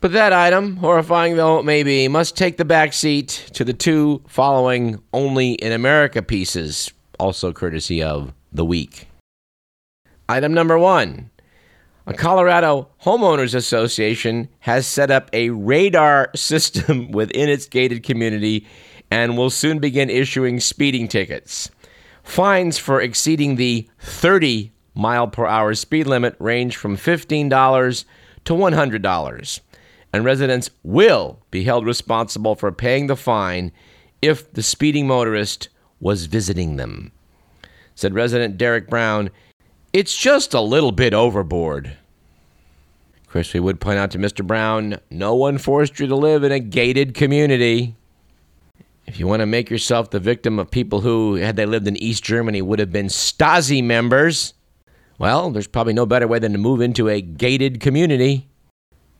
But 0.00 0.12
that 0.12 0.32
item, 0.32 0.76
horrifying 0.76 1.36
though 1.36 1.58
it 1.58 1.64
may 1.64 1.82
be, 1.82 2.06
must 2.08 2.36
take 2.36 2.58
the 2.58 2.64
back 2.64 2.92
seat 2.92 3.50
to 3.54 3.64
the 3.64 3.72
two 3.72 4.22
following 4.28 5.02
Only 5.12 5.52
in 5.52 5.72
America 5.72 6.22
pieces, 6.22 6.92
also 7.18 7.52
courtesy 7.52 8.02
of 8.02 8.32
The 8.52 8.64
Week. 8.64 9.08
Item 10.28 10.52
number 10.52 10.78
one 10.78 11.30
a 12.08 12.14
Colorado 12.14 12.88
Homeowners 13.02 13.54
Association 13.54 14.48
has 14.60 14.86
set 14.86 15.10
up 15.10 15.28
a 15.32 15.50
radar 15.50 16.30
system 16.36 17.10
within 17.10 17.48
its 17.48 17.66
gated 17.66 18.04
community 18.04 18.66
and 19.10 19.36
will 19.36 19.50
soon 19.50 19.78
begin 19.80 20.10
issuing 20.10 20.60
speeding 20.60 21.08
tickets. 21.08 21.70
Fines 22.26 22.76
for 22.76 23.00
exceeding 23.00 23.54
the 23.54 23.88
30 24.00 24.72
mile 24.94 25.28
per 25.28 25.46
hour 25.46 25.72
speed 25.74 26.08
limit 26.08 26.34
range 26.40 26.76
from 26.76 26.96
$15 26.96 28.04
to 28.44 28.52
$100, 28.52 29.60
and 30.12 30.24
residents 30.24 30.70
will 30.82 31.38
be 31.52 31.62
held 31.62 31.86
responsible 31.86 32.56
for 32.56 32.72
paying 32.72 33.06
the 33.06 33.16
fine 33.16 33.70
if 34.20 34.52
the 34.52 34.62
speeding 34.62 35.06
motorist 35.06 35.68
was 36.00 36.26
visiting 36.26 36.76
them. 36.76 37.12
Said 37.94 38.12
resident 38.12 38.58
Derek 38.58 38.90
Brown, 38.90 39.30
it's 39.92 40.14
just 40.14 40.52
a 40.52 40.60
little 40.60 40.92
bit 40.92 41.14
overboard. 41.14 41.96
Chris, 43.28 43.54
we 43.54 43.60
would 43.60 43.80
point 43.80 43.98
out 43.98 44.10
to 44.10 44.18
Mr. 44.18 44.44
Brown 44.44 44.98
no 45.10 45.34
one 45.36 45.58
forced 45.58 46.00
you 46.00 46.08
to 46.08 46.16
live 46.16 46.42
in 46.42 46.50
a 46.52 46.58
gated 46.58 47.14
community. 47.14 47.94
If 49.06 49.20
you 49.20 49.26
want 49.26 49.40
to 49.40 49.46
make 49.46 49.70
yourself 49.70 50.10
the 50.10 50.18
victim 50.18 50.58
of 50.58 50.70
people 50.70 51.00
who, 51.00 51.34
had 51.34 51.56
they 51.56 51.66
lived 51.66 51.86
in 51.86 51.96
East 51.96 52.24
Germany, 52.24 52.60
would 52.60 52.80
have 52.80 52.92
been 52.92 53.06
Stasi 53.06 53.82
members, 53.82 54.54
well, 55.18 55.50
there's 55.50 55.68
probably 55.68 55.92
no 55.92 56.06
better 56.06 56.26
way 56.26 56.38
than 56.40 56.52
to 56.52 56.58
move 56.58 56.80
into 56.80 57.08
a 57.08 57.20
gated 57.20 57.80
community. 57.80 58.48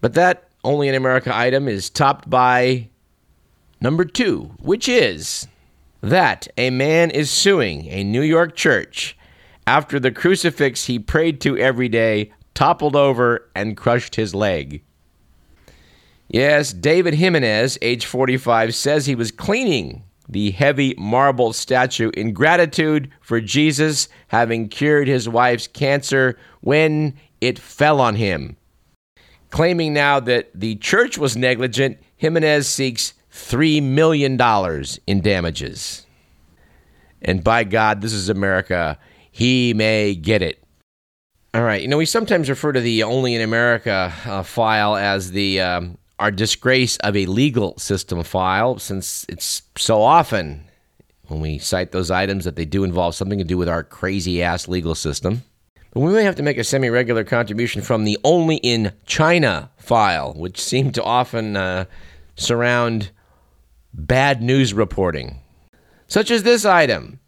But 0.00 0.14
that 0.14 0.48
only 0.64 0.88
in 0.88 0.94
America 0.94 1.34
item 1.34 1.68
is 1.68 1.88
topped 1.88 2.28
by 2.28 2.88
number 3.80 4.04
two, 4.04 4.50
which 4.58 4.88
is 4.88 5.46
that 6.00 6.48
a 6.56 6.70
man 6.70 7.10
is 7.10 7.30
suing 7.30 7.86
a 7.86 8.02
New 8.02 8.22
York 8.22 8.56
church 8.56 9.16
after 9.66 10.00
the 10.00 10.10
crucifix 10.10 10.84
he 10.84 10.98
prayed 10.98 11.40
to 11.40 11.56
every 11.56 11.88
day 11.88 12.32
toppled 12.54 12.96
over 12.96 13.48
and 13.54 13.76
crushed 13.76 14.16
his 14.16 14.34
leg. 14.34 14.82
Yes, 16.28 16.72
David 16.72 17.14
Jimenez, 17.14 17.78
age 17.82 18.04
45, 18.04 18.74
says 18.74 19.06
he 19.06 19.14
was 19.14 19.30
cleaning 19.30 20.02
the 20.28 20.50
heavy 20.50 20.94
marble 20.98 21.52
statue 21.52 22.10
in 22.14 22.32
gratitude 22.32 23.10
for 23.20 23.40
Jesus 23.40 24.08
having 24.28 24.68
cured 24.68 25.06
his 25.06 25.28
wife's 25.28 25.68
cancer 25.68 26.36
when 26.60 27.14
it 27.40 27.58
fell 27.58 28.00
on 28.00 28.16
him. 28.16 28.56
Claiming 29.50 29.94
now 29.94 30.18
that 30.20 30.50
the 30.52 30.74
church 30.76 31.16
was 31.16 31.36
negligent, 31.36 31.98
Jimenez 32.16 32.66
seeks 32.66 33.14
$3 33.32 33.82
million 33.82 34.38
in 35.06 35.20
damages. 35.20 36.06
And 37.22 37.44
by 37.44 37.64
God, 37.64 38.00
this 38.00 38.12
is 38.12 38.28
America. 38.28 38.98
He 39.30 39.74
may 39.74 40.14
get 40.14 40.42
it. 40.42 40.62
All 41.54 41.62
right. 41.62 41.80
You 41.80 41.88
know, 41.88 41.96
we 41.96 42.06
sometimes 42.06 42.50
refer 42.50 42.72
to 42.72 42.80
the 42.80 43.02
Only 43.04 43.34
in 43.34 43.40
America 43.40 44.12
uh, 44.26 44.42
file 44.42 44.96
as 44.96 45.30
the 45.30 45.60
um, 45.60 45.98
our 46.18 46.30
disgrace 46.30 46.96
of 46.98 47.16
a 47.16 47.26
legal 47.26 47.76
system 47.78 48.22
file, 48.22 48.78
since 48.78 49.26
it's 49.28 49.62
so 49.76 50.02
often 50.02 50.64
when 51.28 51.40
we 51.40 51.58
cite 51.58 51.92
those 51.92 52.10
items 52.10 52.44
that 52.44 52.56
they 52.56 52.64
do 52.64 52.84
involve 52.84 53.14
something 53.14 53.38
to 53.38 53.44
do 53.44 53.58
with 53.58 53.68
our 53.68 53.82
crazy 53.82 54.42
ass 54.42 54.68
legal 54.68 54.94
system. 54.94 55.42
But 55.92 56.00
we 56.00 56.12
may 56.12 56.24
have 56.24 56.36
to 56.36 56.42
make 56.42 56.58
a 56.58 56.64
semi 56.64 56.88
regular 56.88 57.24
contribution 57.24 57.82
from 57.82 58.04
the 58.04 58.18
Only 58.24 58.56
in 58.56 58.92
China 59.06 59.70
file, 59.78 60.34
which 60.34 60.60
seemed 60.60 60.94
to 60.94 61.02
often 61.02 61.56
uh, 61.56 61.86
surround 62.36 63.10
bad 63.92 64.42
news 64.42 64.74
reporting, 64.74 65.40
such 66.06 66.30
as 66.30 66.42
this 66.42 66.64
item. 66.64 67.20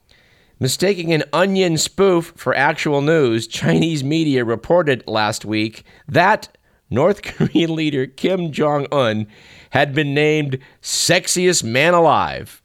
Mistaking 0.61 1.13
an 1.13 1.23
onion 1.33 1.79
spoof 1.79 2.33
for 2.37 2.55
actual 2.55 3.01
news, 3.01 3.47
Chinese 3.47 4.03
media 4.03 4.45
reported 4.45 5.05
last 5.07 5.45
week 5.45 5.85
that 6.09 6.49
North 6.91 7.23
Korean 7.23 7.75
leader 7.75 8.07
Kim 8.07 8.53
Jong 8.53 8.87
un 8.93 9.27
had 9.71 9.95
been 9.95 10.15
named 10.15 10.59
sexiest 10.83 11.63
man 11.65 11.95
alive. 11.95 12.63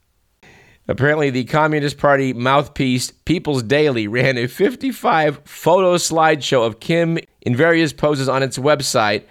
Apparently, 0.88 1.30
the 1.30 1.46
Communist 1.46 1.98
Party 1.98 2.34
mouthpiece 2.34 3.12
People's 3.12 3.64
Daily 3.64 4.08
ran 4.10 4.38
a 4.38 4.48
55 4.48 5.42
photo 5.46 5.96
slideshow 5.96 6.66
of 6.66 6.80
Kim 6.80 7.18
in 7.42 7.56
various 7.56 7.94
poses 7.94 8.28
on 8.28 8.44
its 8.44 8.58
website, 8.58 9.24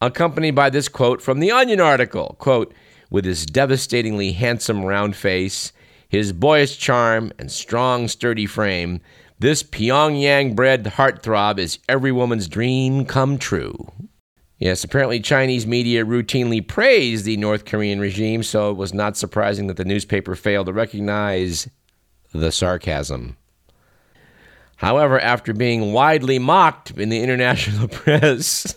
accompanied 0.00 0.54
by 0.54 0.70
this 0.70 0.88
quote 0.88 1.20
from 1.20 1.40
the 1.40 1.50
Onion 1.50 1.80
article 1.80 2.36
quote, 2.38 2.72
with 3.10 3.24
his 3.24 3.44
devastatingly 3.44 4.32
handsome 4.32 4.84
round 4.84 5.16
face, 5.16 5.72
his 6.08 6.32
boyish 6.32 6.78
charm, 6.78 7.32
and 7.38 7.50
strong, 7.50 8.06
sturdy 8.06 8.46
frame, 8.46 9.00
this 9.40 9.62
Pyongyang 9.62 10.54
bred 10.54 10.84
heartthrob 10.84 11.58
is 11.58 11.78
every 11.88 12.12
woman's 12.12 12.46
dream 12.46 13.04
come 13.04 13.38
true. 13.38 13.90
Yes, 14.60 14.84
apparently 14.84 15.20
Chinese 15.20 15.66
media 15.66 16.04
routinely 16.04 16.66
praised 16.66 17.24
the 17.24 17.38
North 17.38 17.64
Korean 17.64 17.98
regime, 17.98 18.42
so 18.42 18.70
it 18.70 18.76
was 18.76 18.92
not 18.92 19.16
surprising 19.16 19.68
that 19.68 19.78
the 19.78 19.86
newspaper 19.86 20.36
failed 20.36 20.66
to 20.66 20.72
recognize 20.74 21.66
the 22.32 22.52
sarcasm. 22.52 23.38
However, 24.76 25.18
after 25.18 25.54
being 25.54 25.94
widely 25.94 26.38
mocked 26.38 26.90
in 26.90 27.08
the 27.08 27.22
international 27.22 27.88
press, 27.88 28.74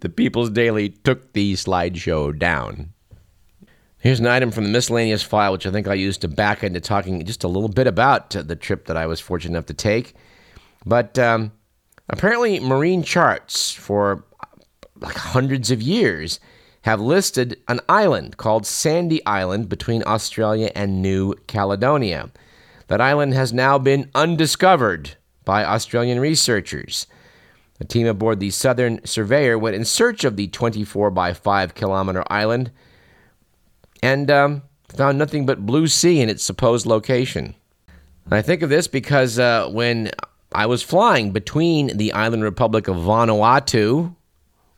the 0.00 0.08
People's 0.08 0.48
Daily 0.48 0.88
took 0.88 1.34
the 1.34 1.52
slideshow 1.54 2.36
down. 2.36 2.94
Here's 3.98 4.20
an 4.20 4.26
item 4.26 4.50
from 4.50 4.64
the 4.64 4.70
miscellaneous 4.70 5.22
file, 5.22 5.52
which 5.52 5.66
I 5.66 5.70
think 5.70 5.86
I'll 5.86 5.94
use 5.94 6.16
to 6.18 6.28
back 6.28 6.64
into 6.64 6.80
talking 6.80 7.22
just 7.26 7.44
a 7.44 7.48
little 7.48 7.68
bit 7.68 7.86
about 7.86 8.30
the 8.30 8.56
trip 8.56 8.86
that 8.86 8.96
I 8.96 9.06
was 9.06 9.20
fortunate 9.20 9.56
enough 9.56 9.66
to 9.66 9.74
take. 9.74 10.14
But 10.86 11.18
um, 11.18 11.52
apparently, 12.08 12.60
marine 12.60 13.02
charts 13.02 13.72
for 13.72 14.24
like 15.02 15.16
hundreds 15.16 15.70
of 15.70 15.82
years, 15.82 16.40
have 16.82 17.00
listed 17.00 17.58
an 17.68 17.80
island 17.88 18.36
called 18.36 18.66
Sandy 18.66 19.24
Island 19.24 19.68
between 19.68 20.02
Australia 20.06 20.70
and 20.74 21.02
New 21.02 21.34
Caledonia. 21.46 22.30
That 22.88 23.00
island 23.00 23.34
has 23.34 23.52
now 23.52 23.78
been 23.78 24.10
undiscovered 24.14 25.16
by 25.44 25.64
Australian 25.64 26.20
researchers. 26.20 27.06
A 27.80 27.84
team 27.84 28.06
aboard 28.06 28.40
the 28.40 28.50
Southern 28.50 29.04
Surveyor 29.04 29.58
went 29.58 29.76
in 29.76 29.84
search 29.84 30.24
of 30.24 30.36
the 30.36 30.48
24 30.48 31.10
by 31.10 31.32
5 31.32 31.74
kilometer 31.74 32.24
island 32.28 32.70
and 34.02 34.30
um, 34.30 34.62
found 34.88 35.18
nothing 35.18 35.46
but 35.46 35.66
blue 35.66 35.86
sea 35.86 36.20
in 36.20 36.28
its 36.28 36.42
supposed 36.42 36.86
location. 36.86 37.54
I 38.30 38.42
think 38.42 38.62
of 38.62 38.70
this 38.70 38.86
because 38.86 39.38
uh, 39.38 39.68
when 39.68 40.10
I 40.52 40.66
was 40.66 40.82
flying 40.82 41.32
between 41.32 41.96
the 41.96 42.12
island 42.12 42.42
republic 42.42 42.88
of 42.88 42.96
Vanuatu, 42.96 44.14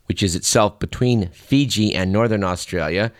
which 0.06 0.22
is 0.22 0.34
itself 0.36 0.78
between 0.78 1.28
Fiji 1.28 1.94
and 1.94 2.12
Northern 2.12 2.44
Australia, 2.44 3.12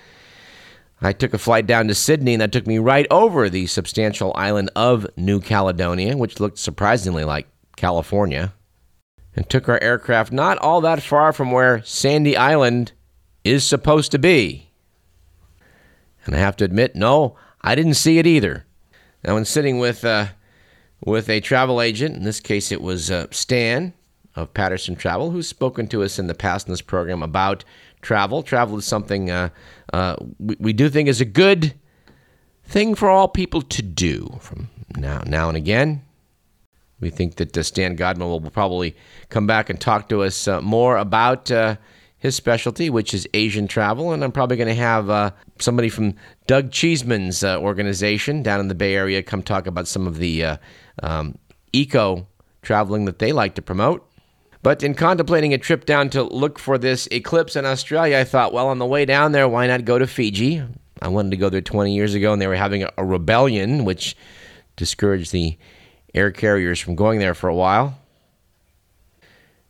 I 1.01 1.13
took 1.13 1.35
a 1.35 1.39
flight 1.39 1.67
down 1.67 1.89
to 1.89 1.95
Sydney 1.95 2.35
and 2.35 2.41
that 2.41 2.53
took 2.53 2.67
me 2.67 2.79
right 2.79 3.07
over 3.11 3.51
the 3.51 3.67
substantial 3.67 4.33
island 4.35 4.71
of 4.75 5.07
New 5.17 5.41
Caledonia, 5.41 6.17
which 6.17 6.41
looked 6.41 6.59
surprisingly 6.59 7.25
like 7.25 7.47
California 7.77 8.55
and 9.37 9.49
took 9.49 9.69
our 9.69 9.83
aircraft 9.83 10.33
not 10.33 10.59
all 10.59 10.81
that 10.81 11.03
far 11.03 11.33
from 11.33 11.51
where 11.51 11.83
Sandy 11.83 12.37
Island 12.37 12.93
is 13.43 13.67
supposed 13.67 14.13
to 14.13 14.19
be. 14.19 14.71
And 16.25 16.35
I 16.35 16.39
have 16.39 16.57
to 16.57 16.65
admit, 16.65 16.97
no, 16.97 17.37
I 17.61 17.75
didn't 17.75 17.95
see 17.95 18.19
it 18.19 18.27
either. 18.27 18.65
Now, 19.25 19.35
when 19.35 19.45
sitting 19.45 19.79
with 19.79 20.05
uh, 20.05 20.29
with 21.05 21.29
a 21.29 21.41
travel 21.41 21.83
agent, 21.83 22.17
in 22.17 22.25
this 22.25 22.41
case 22.41 22.73
it 22.73 22.81
was 22.81 23.11
uh, 23.11 23.27
Stan 23.31 23.93
of 24.37 24.53
Patterson 24.55 24.97
Travel, 24.97 25.31
who's 25.31 25.49
spoken 25.49 25.87
to 25.89 26.03
us 26.03 26.19
in 26.19 26.27
the 26.27 26.35
past 26.35 26.67
in 26.67 26.73
this 26.73 26.81
program 26.81 27.23
about 27.23 27.65
travel. 28.03 28.43
Travel 28.43 28.79
is 28.79 28.85
something 28.85 29.31
uh, 29.31 29.51
uh 29.93 30.17
we, 30.39 30.57
we 30.59 30.73
do 30.73 30.89
think 30.89 31.09
is 31.09 31.21
a 31.21 31.27
good 31.27 31.75
thing 32.65 32.95
for 32.95 33.09
all 33.09 33.29
people 33.29 33.63
to 33.63 33.83
do 33.83 34.39
from 34.41 34.69
now 34.97 35.23
now 35.27 35.49
and 35.49 35.57
again. 35.57 36.03
We 37.01 37.11
think 37.11 37.37
that 37.37 37.57
uh, 37.57 37.63
Stan 37.63 37.97
Godman 37.97 38.29
will 38.29 38.41
probably 38.41 38.97
come 39.29 39.47
back 39.47 39.69
and 39.69 39.81
talk 39.81 40.09
to 40.09 40.23
us 40.23 40.49
uh, 40.49 40.61
more 40.61 40.97
about 40.97 41.51
uh, 41.51 41.77
his 42.25 42.35
specialty, 42.35 42.89
which 42.89 43.13
is 43.13 43.29
Asian 43.35 43.69
travel. 43.69 44.13
And 44.13 44.25
I'm 44.25 44.33
probably 44.33 44.57
going 44.57 44.69
to 44.69 44.75
have 44.75 45.11
uh, 45.11 45.33
somebody 45.59 45.91
from 45.91 46.15
Doug 46.47 46.71
Cheeseman's 46.71 47.45
uh, 47.45 47.61
organization 47.61 48.43
down 48.43 48.61
in 48.61 48.69
the 48.69 48.75
Bay 48.75 48.95
Area 48.95 49.23
come 49.23 49.43
talk 49.43 49.67
about 49.67 49.87
some 49.87 50.07
of 50.07 50.17
the 50.17 50.45
uh, 50.45 50.57
um, 51.03 51.37
eco 51.75 52.27
traveling 52.63 53.05
that 53.05 53.19
they 53.19 53.33
like 53.33 53.55
to 53.57 53.63
promote. 53.63 54.09
But 54.65 54.83
in 54.83 54.95
contemplating 54.95 55.53
a 55.53 55.59
trip 55.59 55.85
down 55.85 56.09
to 56.11 56.23
look 56.23 56.59
for 56.59 56.79
this 56.79 57.07
eclipse 57.11 57.55
in 57.55 57.67
Australia, 57.67 58.17
I 58.17 58.25
thought, 58.25 58.55
well, 58.55 58.69
on 58.69 58.79
the 58.79 58.87
way 58.87 59.05
down 59.05 59.33
there, 59.33 59.47
why 59.47 59.67
not 59.67 59.85
go 59.85 59.99
to 59.99 60.07
Fiji? 60.07 60.63
I 61.03 61.09
wanted 61.09 61.33
to 61.33 61.37
go 61.37 61.51
there 61.51 61.61
20 61.61 61.95
years 61.95 62.15
ago, 62.15 62.33
and 62.33 62.41
they 62.41 62.47
were 62.47 62.57
having 62.57 62.87
a, 62.97 63.05
rebellion, 63.05 63.85
which 63.85 64.17
discouraged 64.77 65.33
the 65.33 65.59
air 66.15 66.31
carriers 66.31 66.81
from 66.81 66.95
going 66.95 67.19
there 67.19 67.35
for 67.35 67.49
a 67.49 67.55
while. 67.55 67.99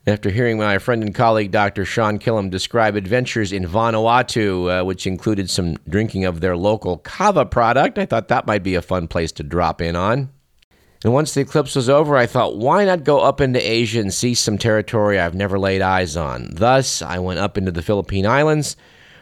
After 0.07 0.31
hearing 0.31 0.59
my 0.59 0.79
friend 0.79 1.03
and 1.03 1.13
colleague 1.13 1.51
Dr. 1.51 1.85
Sean 1.85 2.21
Killam 2.21 2.49
describe 2.49 2.95
adventures 2.95 3.51
in 3.51 3.67
Vanuatu, 3.67 4.83
uh, 4.83 4.85
which 4.85 5.09
included 5.09 5.51
some 5.51 5.75
drinking 5.89 6.25
of 6.25 6.41
their 6.41 6.57
local 6.57 6.99
kava 6.99 7.45
product, 7.45 7.99
I 7.99 8.07
thought 8.07 8.29
that 8.29 8.47
might 8.47 8.63
be 8.63 8.77
a 8.77 8.83
fun 8.83 9.09
place 9.09 9.33
to 9.33 9.43
drop 9.43 9.83
in 9.83 9.97
on. 9.97 10.34
And 11.05 11.13
once 11.13 11.35
the 11.35 11.43
eclipse 11.43 11.77
was 11.77 11.91
over, 11.91 12.17
I 12.17 12.27
thought, 12.27 12.57
why 12.57 12.87
not 12.87 13.05
go 13.05 13.21
up 13.21 13.41
into 13.43 13.61
Asia 13.61 14.01
and 14.01 14.13
see 14.13 14.35
some 14.35 14.57
territory 14.57 15.21
I've 15.21 15.35
never 15.35 15.59
laid 15.59 15.83
eyes 15.83 16.17
on? 16.17 16.49
Thus, 16.51 17.03
I 17.03 17.19
went 17.19 17.41
up 17.41 17.59
into 17.59 17.71
the 17.71 17.83
Philippine 17.83 18.27
Islands, 18.27 18.77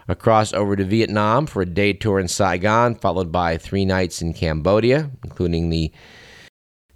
across 0.09 0.53
over 0.53 0.77
to 0.77 0.85
Vietnam 0.85 1.47
for 1.47 1.63
a 1.63 1.67
day 1.67 1.93
tour 1.93 2.19
in 2.19 2.29
Saigon, 2.29 2.95
followed 2.95 3.33
by 3.33 3.57
three 3.57 3.85
nights 3.85 4.23
in 4.23 4.35
Cambodia, 4.35 5.11
including 5.25 5.71
the 5.71 5.93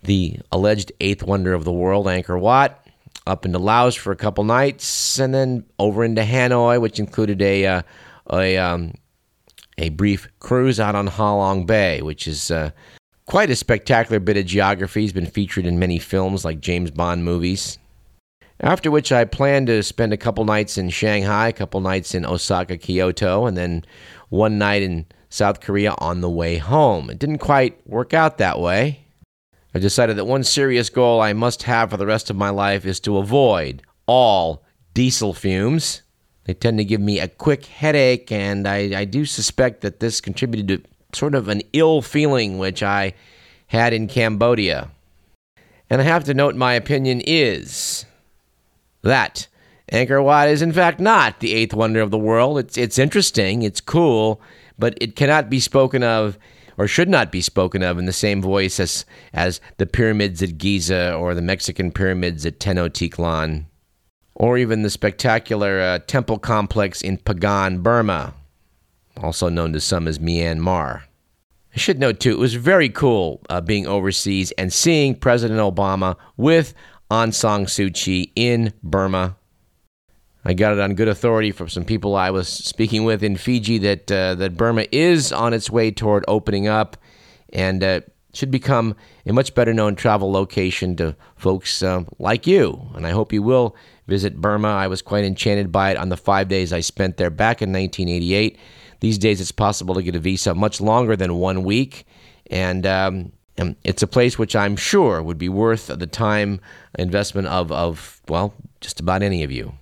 the 0.03 0.39
alleged 0.53 0.93
eighth 1.01 1.25
wonder 1.25 1.53
of 1.53 1.65
the 1.65 1.73
world, 1.73 2.07
Angkor 2.07 2.39
Wat, 2.41 2.87
up 3.27 3.45
into 3.45 3.59
Laos 3.59 3.97
for 3.97 4.13
a 4.13 4.17
couple 4.17 4.45
nights, 4.45 5.19
and 5.19 5.35
then 5.35 5.65
over 5.81 6.05
into 6.05 6.23
Hanoi, 6.23 6.81
which 6.81 7.01
included 7.01 7.43
a 7.43 7.67
uh, 7.67 7.83
a 8.31 8.57
um, 8.57 8.95
a 9.79 9.89
brief 9.91 10.29
cruise 10.39 10.79
out 10.79 10.95
on 10.95 11.09
Ha 11.09 11.35
Long 11.35 11.67
Bay, 11.67 12.03
which 12.03 12.29
is 12.29 12.51
uh, 12.51 12.71
quite 13.27 13.51
a 13.51 13.57
spectacular 13.57 14.21
bit 14.21 14.37
of 14.37 14.47
geography. 14.47 15.05
It's 15.05 15.13
been 15.13 15.27
featured 15.27 15.67
in 15.67 15.79
many 15.79 15.99
films 15.99 16.45
like 16.45 16.61
James 16.61 16.91
Bond 16.91 17.25
movies. 17.25 17.79
After 18.61 18.91
which, 18.91 19.13
I 19.13 19.27
plan 19.27 19.67
to 19.67 19.83
spend 19.83 20.15
a 20.15 20.17
couple 20.17 20.45
nights 20.47 20.79
in 20.79 20.89
Shanghai, 20.89 21.49
a 21.49 21.53
couple 21.53 21.81
nights 21.81 22.15
in 22.15 22.25
Osaka, 22.25 22.79
Kyoto, 22.79 23.45
and 23.45 23.57
then 23.57 23.85
one 24.31 24.57
night 24.57 24.83
in 24.83 25.05
South 25.29 25.61
Korea 25.61 25.95
on 25.99 26.23
the 26.23 26.31
way 26.31 26.57
home. 26.57 27.11
It 27.11 27.19
didn't 27.19 27.39
quite 27.39 27.87
work 27.87 28.15
out 28.15 28.39
that 28.39 28.59
way. 28.59 29.05
I 29.75 29.79
decided 29.79 30.17
that 30.17 30.25
one 30.25 30.43
serious 30.43 30.89
goal 30.89 31.21
I 31.21 31.35
must 31.35 31.65
have 31.65 31.91
for 31.91 31.99
the 31.99 32.07
rest 32.07 32.31
of 32.31 32.37
my 32.37 32.49
life 32.49 32.87
is 32.87 32.99
to 33.01 33.19
avoid 33.19 33.83
all 34.07 34.65
diesel 34.95 35.35
fumes. 35.35 36.01
They 36.45 36.55
tend 36.55 36.79
to 36.79 36.85
give 36.85 37.01
me 37.01 37.21
a 37.21 37.29
quick 37.29 37.67
headache, 37.67 38.33
and 38.33 38.67
I, 38.67 39.01
I 39.01 39.05
do 39.05 39.27
suspect 39.27 39.83
that 39.83 40.01
this 40.01 40.23
contributed 40.23 40.69
to 40.69 40.89
sort 41.13 41.35
of 41.35 41.49
an 41.49 41.63
ill 41.73 42.03
feeling 42.03 42.59
which 42.59 42.83
I 42.83 43.15
had 43.69 43.93
in 43.93 44.09
Cambodia. 44.09 44.91
And 45.89 46.01
I 46.01 46.05
have 46.05 46.25
to 46.25 46.35
note 46.35 46.55
my 46.57 46.75
opinion 46.75 47.23
is 47.27 48.05
that 49.03 49.47
Angkor 49.93 50.23
Wat 50.23 50.49
is 50.49 50.63
in 50.63 50.73
fact 50.73 50.99
not 50.99 51.41
the 51.41 51.55
eighth 51.55 51.75
wonder 51.75 52.01
of 52.01 52.11
the 52.11 52.19
world. 52.19 52.59
It's 52.59 52.77
it's 52.77 52.99
interesting, 52.99 53.63
it's 53.63 53.81
cool, 53.81 54.41
but 54.79 54.99
it 55.01 55.17
cannot 55.17 55.49
be 55.49 55.61
spoken 55.61 56.03
of 56.03 56.39
or 56.79 56.87
should 56.87 57.09
not 57.09 57.33
be 57.33 57.41
spoken 57.41 57.83
of 57.83 57.99
in 57.99 58.07
the 58.07 58.13
same 58.13 58.43
voice 58.43 58.79
as, 58.79 59.05
as 59.33 59.61
the 59.79 59.87
pyramids 59.87 60.43
at 60.43 60.59
Giza 60.59 61.15
or 61.15 61.35
the 61.35 61.43
Mexican 61.43 61.91
pyramids 61.91 62.45
at 62.45 62.61
Tenochtitlan, 62.61 63.65
or 64.35 64.59
even 64.59 64.83
the 64.83 64.91
spectacular 64.91 65.81
uh, 65.81 65.99
temple 66.01 66.39
complex 66.39 67.01
in 67.01 67.17
Pagan, 67.19 67.81
Burma, 67.81 68.35
also 69.23 69.49
known 69.49 69.73
to 69.73 69.81
some 69.81 70.09
as 70.09 70.19
Myanmar. 70.19 71.03
I 71.75 71.79
should 71.79 71.99
note, 71.99 72.21
too, 72.21 72.31
it 72.31 72.39
was 72.39 72.55
very 72.55 72.89
cool 72.89 73.43
uh, 73.51 73.61
being 73.61 73.87
overseas 73.87 74.51
and 74.53 74.73
seeing 74.73 75.15
President 75.15 75.61
Obama 75.61 76.17
with 76.37 76.75
Aung 77.11 77.35
San 77.35 77.67
Suu 77.67 77.93
Kyi 77.93 78.33
in 78.35 78.73
Burma 78.83 79.37
I 80.49 80.55
got 80.55 80.75
it 80.75 80.79
on 80.79 80.95
good 80.95 81.09
authority 81.09 81.51
from 81.51 81.69
some 81.69 81.85
people 81.85 82.15
I 82.15 82.31
was 82.31 82.47
speaking 82.47 83.03
with 83.03 83.25
in 83.25 83.37
Fiji 83.37 83.79
that 83.79 84.13
uh, 84.13 84.37
that 84.37 84.57
Burma 84.57 84.87
is 84.93 85.33
on 85.33 85.53
its 85.53 85.69
way 85.71 85.91
toward 85.91 86.25
opening 86.29 86.69
up, 86.69 86.97
and 87.53 87.83
uh, 87.83 88.03
should 88.33 88.53
become 88.53 88.95
a 89.27 89.33
much 89.33 89.57
better 89.57 89.75
known 89.75 89.97
travel 89.97 90.31
location 90.31 90.95
to 90.97 91.17
folks 91.35 91.83
uh, 91.83 92.05
like 92.21 92.47
you. 92.47 92.81
And 92.95 93.09
I 93.09 93.11
hope 93.11 93.33
you 93.33 93.43
will 93.43 93.75
visit 94.07 94.41
Burma. 94.41 94.69
I 94.69 94.87
was 94.87 95.03
quite 95.03 95.25
enchanted 95.25 95.73
by 95.73 95.91
it 95.91 95.97
on 95.97 96.09
the 96.09 96.17
five 96.17 96.49
days 96.49 96.73
I 96.73 96.81
spent 96.81 97.17
there 97.17 97.31
back 97.31 97.63
in 97.63 97.73
1988. 97.73 98.59
These 99.01 99.19
days, 99.19 99.41
it's 99.41 99.53
possible 99.53 99.95
to 99.95 100.03
get 100.03 100.17
a 100.17 100.19
visa 100.19 100.55
much 100.55 100.81
longer 100.81 101.17
than 101.17 101.37
one 101.37 101.65
week, 101.65 102.07
and 102.51 102.87
um, 102.87 103.33
it's 103.85 104.03
a 104.03 104.07
place 104.07 104.39
which 104.39 104.57
I'm 104.57 104.77
sure 104.77 105.23
would 105.23 105.39
be 105.39 105.49
worth 105.49 105.89
the 105.89 106.07
time 106.07 106.61
investment 106.99 107.49
of, 107.49 107.71
of 107.71 108.23
well, 108.29 108.55
just 108.81 109.01
about 109.01 109.23
any 109.23 109.43
of 109.43 109.53
you 109.53 109.75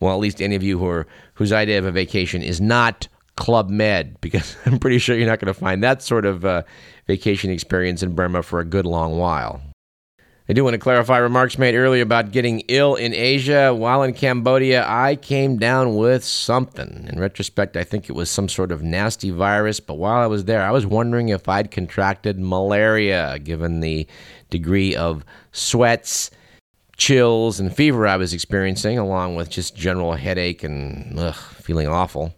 well, 0.00 0.14
at 0.14 0.20
least 0.20 0.40
any 0.40 0.56
of 0.56 0.62
you 0.62 0.78
who 0.78 0.86
are 0.86 1.06
whose 1.34 1.52
idea 1.52 1.78
of 1.78 1.84
a 1.84 1.92
vacation 1.92 2.42
is 2.42 2.60
not 2.60 3.06
Club 3.36 3.70
Med, 3.70 4.18
because 4.20 4.56
I'm 4.66 4.78
pretty 4.78 4.98
sure 4.98 5.16
you're 5.16 5.28
not 5.28 5.38
going 5.38 5.52
to 5.52 5.58
find 5.58 5.82
that 5.84 6.02
sort 6.02 6.26
of 6.26 6.44
uh, 6.44 6.62
vacation 7.06 7.50
experience 7.50 8.02
in 8.02 8.14
Burma 8.14 8.42
for 8.42 8.60
a 8.60 8.64
good 8.64 8.86
long 8.86 9.18
while. 9.18 9.60
I 10.48 10.52
do 10.52 10.64
want 10.64 10.74
to 10.74 10.78
clarify 10.78 11.18
remarks 11.18 11.58
made 11.58 11.76
earlier 11.76 12.02
about 12.02 12.32
getting 12.32 12.60
ill 12.66 12.96
in 12.96 13.14
Asia. 13.14 13.72
While 13.72 14.02
in 14.02 14.14
Cambodia, 14.14 14.84
I 14.84 15.14
came 15.14 15.58
down 15.58 15.94
with 15.94 16.24
something. 16.24 17.08
In 17.12 17.20
retrospect, 17.20 17.76
I 17.76 17.84
think 17.84 18.08
it 18.08 18.14
was 18.14 18.30
some 18.30 18.48
sort 18.48 18.72
of 18.72 18.82
nasty 18.82 19.30
virus, 19.30 19.78
but 19.78 19.94
while 19.94 20.20
I 20.20 20.26
was 20.26 20.46
there, 20.46 20.62
I 20.62 20.72
was 20.72 20.84
wondering 20.84 21.28
if 21.28 21.48
I'd 21.48 21.70
contracted 21.70 22.40
malaria, 22.40 23.38
given 23.38 23.78
the 23.78 24.08
degree 24.50 24.96
of 24.96 25.24
sweats 25.52 26.32
chills 26.96 27.58
and 27.58 27.74
fever 27.74 28.06
I 28.06 28.16
was 28.16 28.34
experiencing, 28.34 28.98
along 28.98 29.36
with 29.36 29.50
just 29.50 29.74
general 29.74 30.12
headache 30.14 30.62
and 30.62 31.18
ugh, 31.18 31.34
feeling 31.34 31.88
awful. 31.88 32.34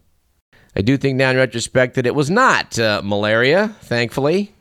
I 0.77 0.83
do 0.83 0.97
think 0.97 1.17
now 1.17 1.31
in 1.31 1.37
retrospect 1.37 1.97
that 1.97 2.07
it 2.07 2.15
was 2.15 2.31
not 2.31 2.79
uh, 2.79 3.03
malaria, 3.05 3.75
thankfully. 3.81 4.55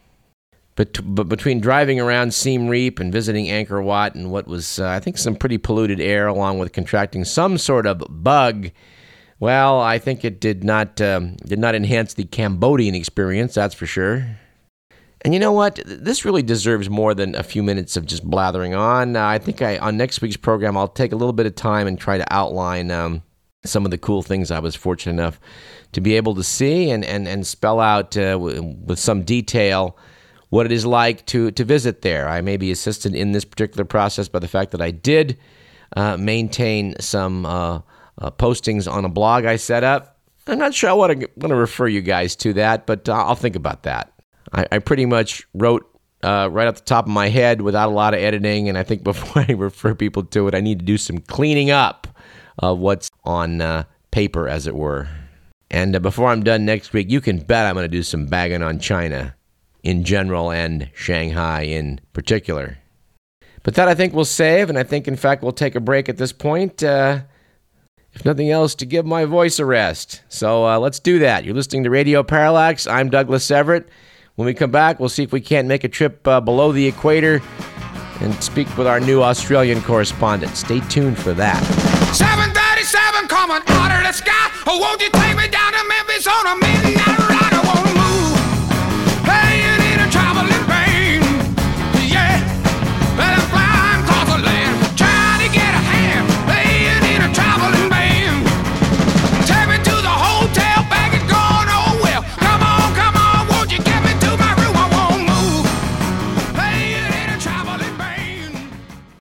But, 0.76 1.00
but 1.04 1.28
between 1.28 1.60
driving 1.60 2.00
around 2.00 2.34
Siem 2.34 2.68
Reap 2.68 3.00
and 3.00 3.12
visiting 3.12 3.48
Angkor 3.48 3.84
Wat 3.84 4.16
and 4.16 4.32
what 4.32 4.48
was, 4.48 4.80
uh, 4.80 4.88
I 4.88 5.00
think, 5.00 5.18
some 5.18 5.36
pretty 5.36 5.58
polluted 5.58 6.00
air, 6.00 6.28
along 6.28 6.60
with 6.60 6.72
contracting 6.72 7.26
some 7.26 7.58
sort 7.58 7.86
of 7.86 8.04
bug, 8.10 8.72
well, 9.40 9.82
I 9.82 9.98
think 9.98 10.24
it 10.24 10.40
did 10.40 10.64
not 10.64 11.02
um, 11.02 11.36
did 11.46 11.60
not 11.60 11.76
enhance 11.76 12.14
the 12.14 12.26
Cambodian 12.26 12.96
experience. 12.96 13.56
That's 13.56 13.74
for 13.74 13.88
sure. 13.88 14.38
And 15.24 15.34
you 15.34 15.40
know 15.40 15.52
what? 15.52 15.80
This 15.86 16.26
really 16.26 16.42
deserves 16.42 16.90
more 16.90 17.14
than 17.14 17.36
a 17.36 17.44
few 17.44 17.62
minutes 17.62 17.96
of 17.96 18.06
just 18.06 18.24
blathering 18.24 18.74
on. 18.74 19.16
Uh, 19.16 19.26
I 19.26 19.38
think 19.38 19.62
I, 19.62 19.78
on 19.78 19.98
next 19.98 20.22
week's 20.22 20.38
program, 20.38 20.78
I'll 20.78 20.88
take 20.88 21.12
a 21.12 21.16
little 21.16 21.34
bit 21.34 21.46
of 21.46 21.56
time 21.56 21.86
and 21.88 22.00
try 22.00 22.18
to 22.18 22.34
outline 22.34 22.90
um, 22.90 23.22
some 23.64 23.86
of 23.86 23.92
the 23.92 23.98
cool 23.98 24.24
things 24.24 24.50
I 24.50 24.60
was 24.60 24.76
fortunate 24.76 25.14
enough 25.14 25.40
to 25.92 26.02
be 26.02 26.16
able 26.16 26.34
to 26.36 26.44
see 26.44 26.90
and, 26.90 27.06
and, 27.06 27.28
and 27.28 27.46
spell 27.46 27.80
out 27.80 28.18
uh, 28.18 28.32
w- 28.32 28.76
with 28.84 28.98
some 28.98 29.24
detail 29.24 29.98
what 30.52 30.66
it 30.66 30.72
is 30.72 30.86
like 30.86 31.26
to, 31.26 31.50
to 31.52 31.64
visit 31.64 32.02
there. 32.02 32.28
I 32.28 32.42
may 32.42 32.58
be 32.58 32.72
assisted 32.72 33.16
in 33.16 33.32
this 33.32 33.46
particular 33.46 33.86
process 33.86 34.28
by 34.28 34.40
the 34.40 34.50
fact 34.50 34.72
that 34.72 34.82
I 34.82 34.92
did 34.92 35.38
uh, 35.96 36.18
maintain 36.18 36.94
some 37.00 37.46
uh, 37.46 37.80
uh, 38.18 38.32
postings 38.32 38.92
on 38.92 39.06
a 39.06 39.10
blog 39.10 39.46
I 39.46 39.56
set 39.56 39.86
up. 39.86 40.20
I'm 40.48 40.60
not 40.60 40.74
sure 40.74 40.90
I 40.90 40.94
want 40.94 41.22
to 41.22 41.30
want 41.38 41.52
to 41.52 41.56
refer 41.56 41.88
you 41.88 42.02
guys 42.02 42.36
to 42.38 42.54
that, 42.54 42.86
but 42.86 43.08
uh, 43.08 43.14
I'll 43.14 43.36
think 43.36 43.56
about 43.56 43.84
that. 43.84 44.12
I, 44.52 44.66
I 44.74 44.80
pretty 44.80 45.06
much 45.06 45.48
wrote 45.54 45.88
uh, 46.22 46.50
right 46.52 46.68
off 46.68 46.76
the 46.76 46.82
top 46.82 47.06
of 47.06 47.12
my 47.12 47.30
head 47.30 47.62
without 47.62 47.88
a 47.88 47.94
lot 47.94 48.14
of 48.14 48.20
editing, 48.20 48.68
and 48.68 48.78
I 48.78 48.84
think 48.84 49.04
before 49.06 49.46
I 49.48 49.54
refer 49.54 49.96
people 49.96 50.24
to 50.26 50.50
it, 50.50 50.56
I 50.56 50.60
need 50.60 50.80
to 50.80 50.86
do 50.86 50.98
some 50.98 51.20
cleaning 51.20 51.72
up 51.72 52.08
of 52.60 52.78
what's 52.80 53.10
on 53.24 53.62
uh, 53.62 53.86
paper, 54.12 54.50
as 54.50 54.68
it 54.68 54.76
were. 54.76 55.08
And 55.70 55.96
uh, 55.96 56.00
before 56.00 56.28
I'm 56.28 56.44
done 56.44 56.66
next 56.66 56.92
week, 56.92 57.10
you 57.10 57.22
can 57.22 57.40
bet 57.40 57.66
I'm 57.66 57.76
going 57.76 57.86
to 57.86 57.88
do 57.88 58.04
some 58.04 58.26
bagging 58.26 58.62
on 58.62 58.80
China 58.80 59.34
in 59.84 60.04
general 60.04 60.52
and 60.52 60.90
Shanghai 60.94 61.64
in 61.64 62.00
particular. 62.14 62.78
But 63.64 63.76
that 63.76 63.88
I 63.88 63.96
think 63.96 64.14
we'll 64.14 64.26
save, 64.26 64.70
and 64.70 64.78
I 64.78 64.84
think, 64.84 65.08
in 65.08 65.16
fact, 65.16 65.44
we'll 65.44 65.52
take 65.52 65.76
a 65.76 65.80
break 65.80 66.10
at 66.10 66.18
this 66.18 66.32
point. 66.32 66.84
Uh, 66.84 67.22
if 68.14 68.26
nothing 68.26 68.50
else, 68.50 68.76
to 68.76 68.86
give 68.86 69.06
my 69.06 69.26
voice 69.26 69.60
a 69.60 69.66
rest. 69.66 70.22
So 70.30 70.68
uh, 70.68 70.80
let's 70.80 71.00
do 71.00 71.20
that. 71.20 71.46
You're 71.46 71.56
listening 71.56 71.84
to 71.84 71.90
Radio 71.90 72.24
Parallax. 72.24 72.88
I'm 72.88 73.10
Douglas 73.10 73.50
Everett. 73.52 73.88
When 74.36 74.46
we 74.46 74.54
come 74.54 74.72
back, 74.72 75.00
we'll 75.00 75.10
see 75.10 75.24
if 75.24 75.32
we 75.32 75.42
can't 75.42 75.68
make 75.68 75.84
a 75.84 75.90
trip 75.90 76.28
uh, 76.28 76.42
below 76.42 76.72
the 76.72 76.88
equator 76.88 77.42
and 78.20 78.44
speak 78.44 78.68
with 78.78 78.88
our 78.88 79.00
new 79.00 79.22
Australian 79.22 79.82
correspondent. 79.82 80.56
Stay 80.56 80.80
tuned 80.90 81.18
for 81.18 81.34
that. 81.34 81.62
737 82.16 83.28
coming 83.28 83.62
out 83.68 83.98
of 83.98 84.08
the 84.08 84.12
sky. 84.12 84.52
Oh, 84.68 84.80
won't 84.80 85.02
you 85.02 85.10
take 85.10 85.38
me 85.38 85.48
down 85.48 85.74
to 85.74 85.88
Memphis 85.88 86.28
on 86.28 86.48
a 86.48 86.62